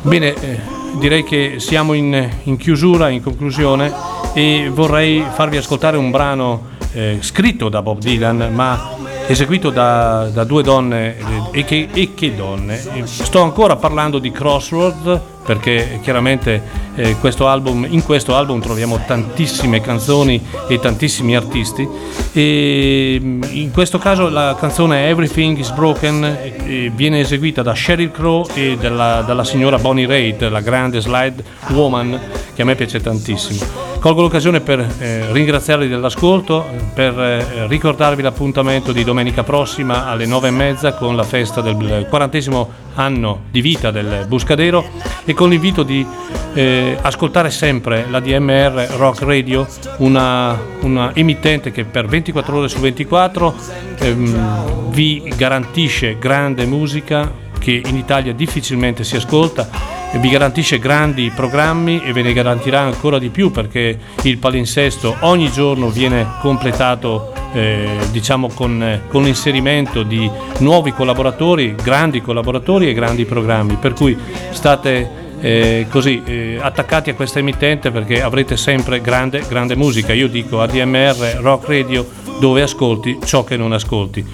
[0.00, 0.60] Bene eh,
[0.98, 3.92] direi che siamo in, in, chiusura in conclusione
[4.32, 8.95] e vorrei farvi ascoltare un brano eh, scritto da Bob Dylan ma
[9.26, 11.16] eseguito da, da due donne
[11.52, 13.04] e che, e che, donne.
[13.04, 19.80] Sto ancora parlando di Crossroads perché chiaramente eh, questo album, in questo album troviamo tantissime
[19.80, 21.86] canzoni e tantissimi artisti
[22.32, 28.10] e mm, in questo caso la canzone Everything is Broken eh, viene eseguita da Sheryl
[28.10, 32.18] Crow e dalla, dalla signora Bonnie Raitt, la grande slide woman
[32.54, 33.86] che a me piace tantissimo.
[34.00, 40.48] Colgo l'occasione per eh, ringraziarvi dell'ascolto, per eh, ricordarvi l'appuntamento di domenica prossima alle nove
[40.48, 44.84] e mezza con la festa del quarantesimo anno di vita del Buscadero
[45.24, 46.06] e con l'invito di
[46.54, 49.66] eh, ascoltare sempre la DMR Rock Radio,
[49.98, 53.54] una, una, emittente che per 24 ore su 24
[53.98, 62.00] ehm, vi garantisce grande musica che in Italia difficilmente si ascolta vi garantisce grandi programmi
[62.02, 67.88] e ve ne garantirà ancora di più perché il palinsesto ogni giorno viene completato eh,
[68.10, 74.16] diciamo con, con, l'inserimento di nuovi collaboratori, grandi collaboratori e grandi programmi, per cui
[74.50, 80.12] state eh, così eh, attaccati a questa emittente perché avrete sempre grande, grande musica.
[80.12, 82.06] Io dico ADMR Rock Radio
[82.40, 84.24] dove ascolti ciò che non ascolti.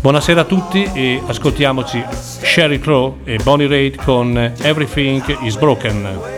[0.00, 6.37] Buonasera a tutti e ascoltiamoci Sherry Crow e Bonnie Raitt con Everything is Broken.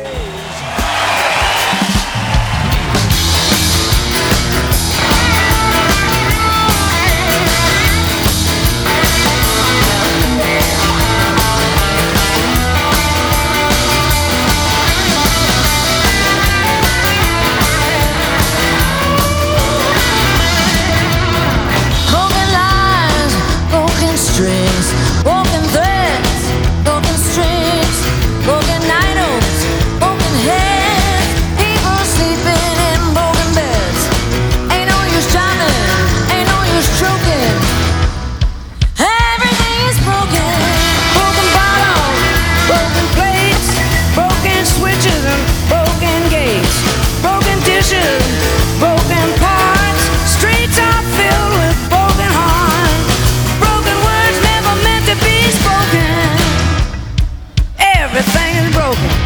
[58.13, 59.20] everything is broken.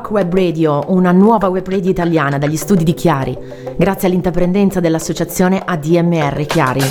[0.00, 3.36] Rock Web Radio, una nuova web radio italiana dagli studi di Chiari,
[3.76, 6.82] grazie all'intraprendenza dell'associazione ADMR Chiari.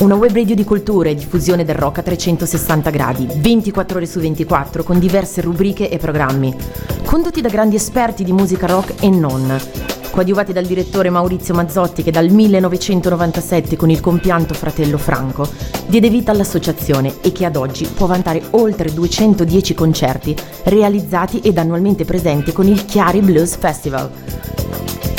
[0.00, 4.20] Una web radio di cultura e diffusione del rock a 360 gradi, 24 ore su
[4.20, 6.54] 24, con diverse rubriche e programmi,
[7.06, 9.58] condotti da grandi esperti di musica rock e non,
[10.18, 15.48] coadiuvati dal direttore Maurizio Mazzotti che dal 1997 con il compianto fratello Franco
[15.86, 20.34] diede vita all'associazione e che ad oggi può vantare oltre 210 concerti
[20.64, 24.10] realizzati ed annualmente presenti con il Chiari Blues Festival.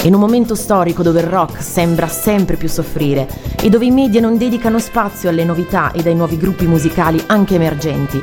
[0.03, 3.25] In un momento storico dove il rock sembra sempre più soffrire
[3.61, 7.55] e dove i media non dedicano spazio alle novità ed ai nuovi gruppi musicali anche
[7.55, 8.21] emergenti,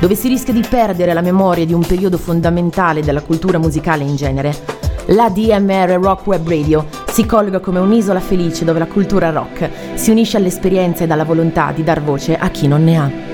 [0.00, 4.16] dove si rischia di perdere la memoria di un periodo fondamentale della cultura musicale in
[4.16, 9.68] genere, la DMR Rock Web Radio si colloca come un'isola felice dove la cultura rock
[9.94, 13.33] si unisce all'esperienza ed alla volontà di dar voce a chi non ne ha.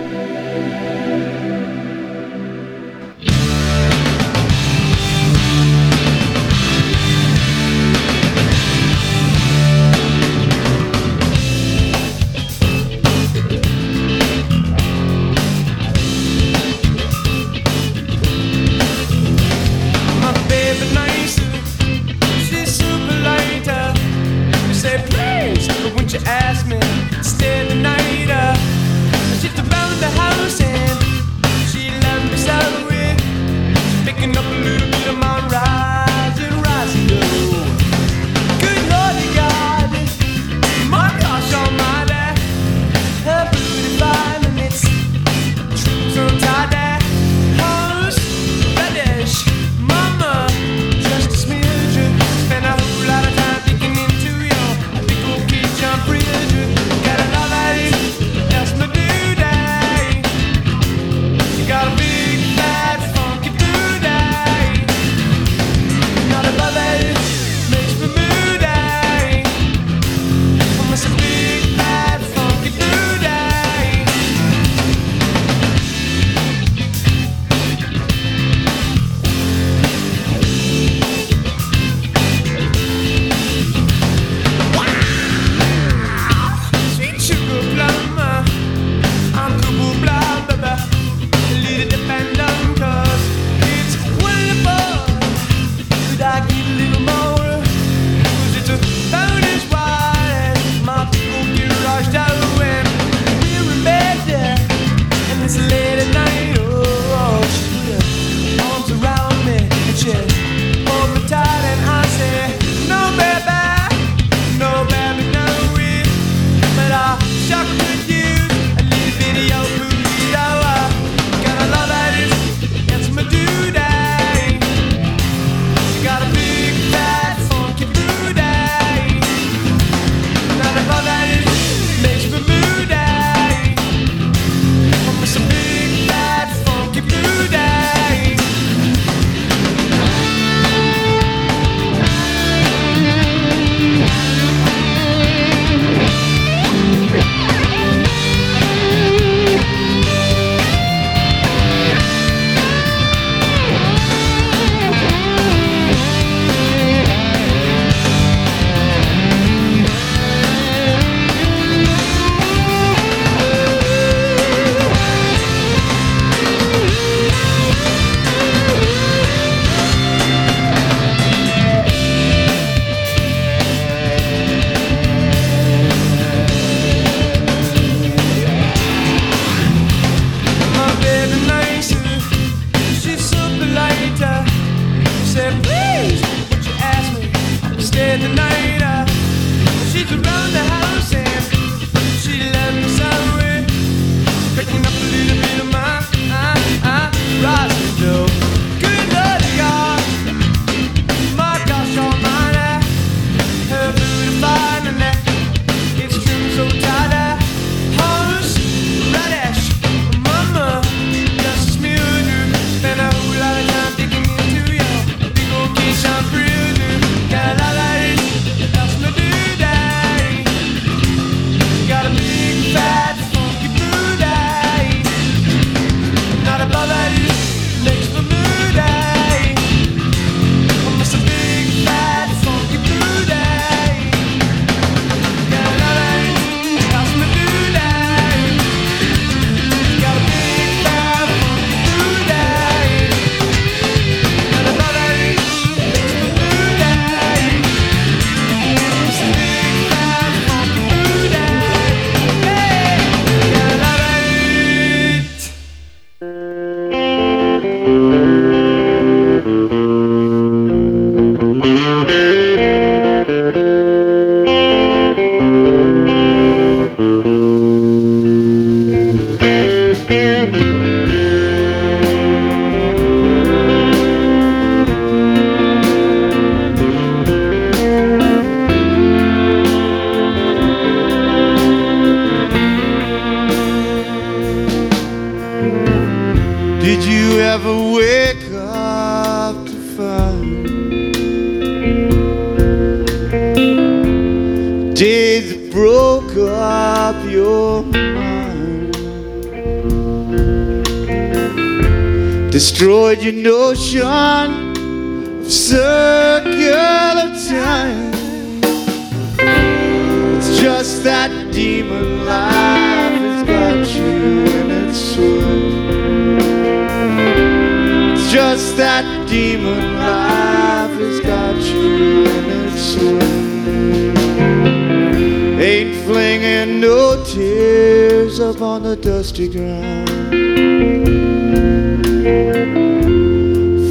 [329.41, 330.09] Dusty ground.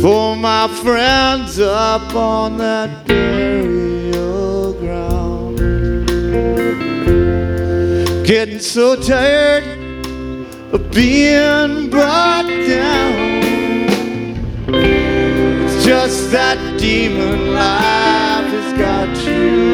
[0.01, 5.57] For my friends up on that burial ground.
[8.25, 9.63] Getting so tired
[10.73, 13.39] of being brought down.
[14.71, 19.73] It's just that demon life has got you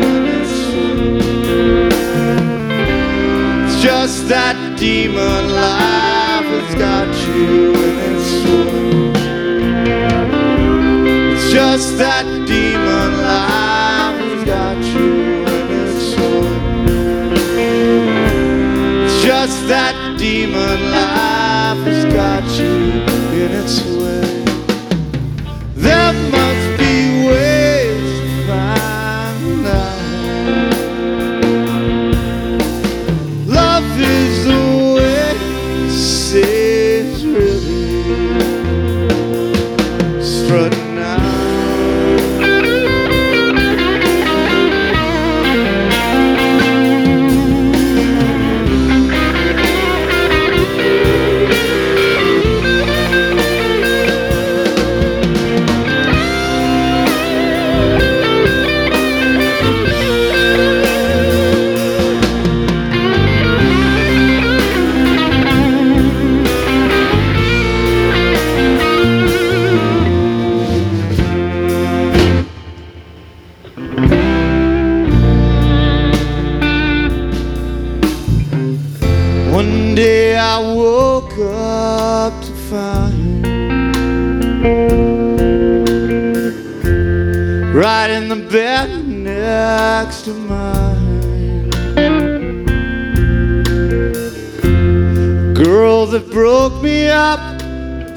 [3.66, 4.55] It's just that
[4.86, 9.16] demon life has got you in its swim.
[11.34, 15.12] It's just that demon life has got you
[15.56, 17.34] in its swim.
[19.06, 21.35] It's just that demon life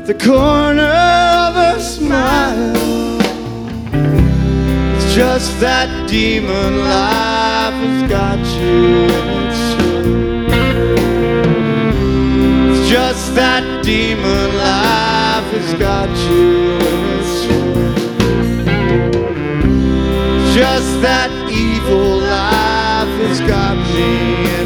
[0.09, 3.21] the corner of a smile.
[4.97, 9.61] It's just that demon life has got you in its
[12.71, 17.35] It's just that demon life has got you in its
[20.55, 24.58] just that evil life has got me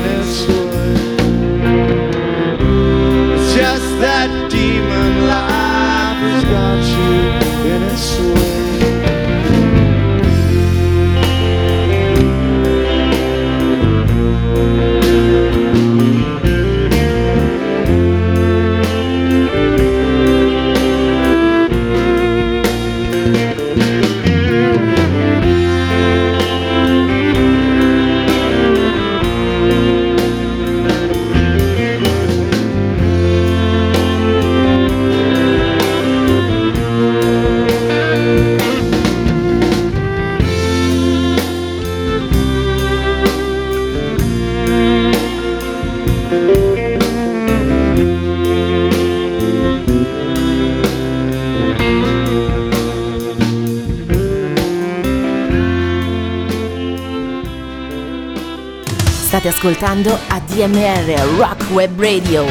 [59.62, 62.44] ascoltando ADMR Rock Web Radio.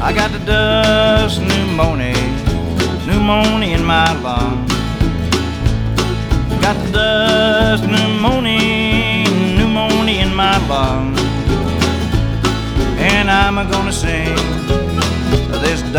[0.00, 0.77] I got the dust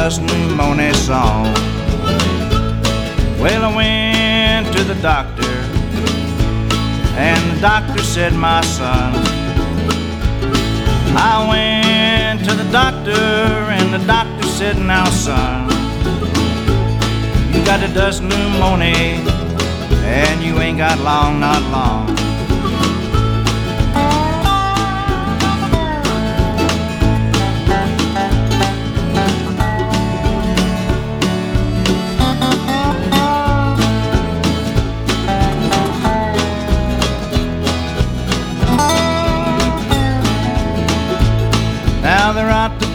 [0.10, 1.44] this dust pneumonia song.
[3.40, 5.54] Well, I went to the doctor,
[7.16, 9.14] and the doctor said, My son,
[11.16, 15.70] I went to the doctor, and the doctor said, Now, son,
[17.54, 18.96] you got a dust pneumonia,
[20.06, 22.19] and you ain't got long, not long.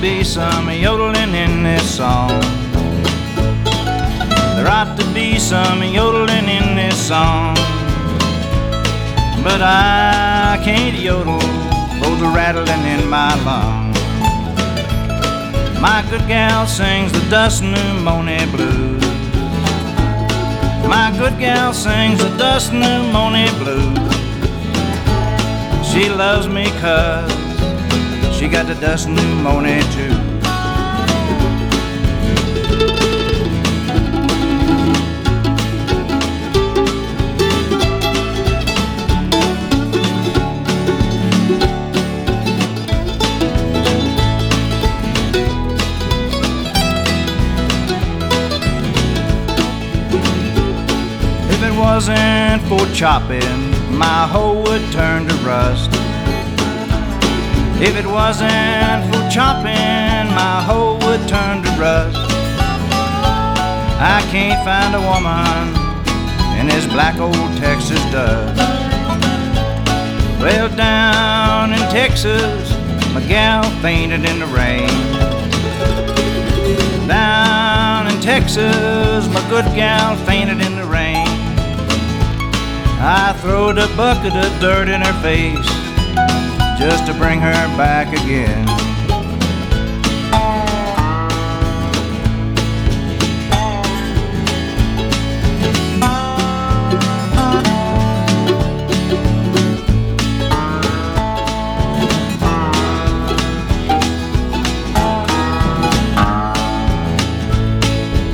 [0.05, 2.29] Be some yodeling in this song.
[4.55, 7.55] There ought to be some yodeling in this song.
[9.43, 11.39] But I can't yodel,
[12.03, 13.99] those are rattling in my lungs.
[15.81, 19.03] My good gal sings the dust pneumonia blues.
[20.87, 24.13] My good gal sings the dust pneumonia blues.
[25.91, 27.34] She loves me cause
[28.45, 30.13] she got the dust pneumonia too.
[51.49, 53.41] If it wasn't for chopping,
[53.97, 56.04] my hoe would turn to rust.
[57.87, 62.17] If it wasn't for chopping, my hoe would turn to rust.
[64.01, 65.69] I can't find a woman
[66.59, 68.59] in this black old Texas dust.
[70.41, 72.73] Well, down in Texas,
[73.13, 74.89] my gal fainted in the rain.
[77.07, 81.29] Down in Texas, my good gal fainted in the rain.
[83.07, 85.74] I throwed a bucket of dirt in her face
[86.79, 88.67] just to bring her back again.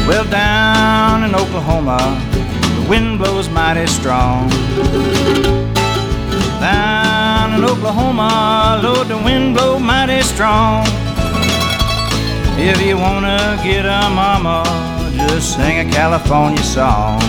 [0.06, 1.98] Well, down in Oklahoma,
[2.80, 4.50] the wind blows mighty strong.
[7.60, 10.82] In Oklahoma, Lord, the wind blow mighty strong.
[12.56, 14.64] If you wanna get a mama,
[15.28, 17.20] just sing a California song.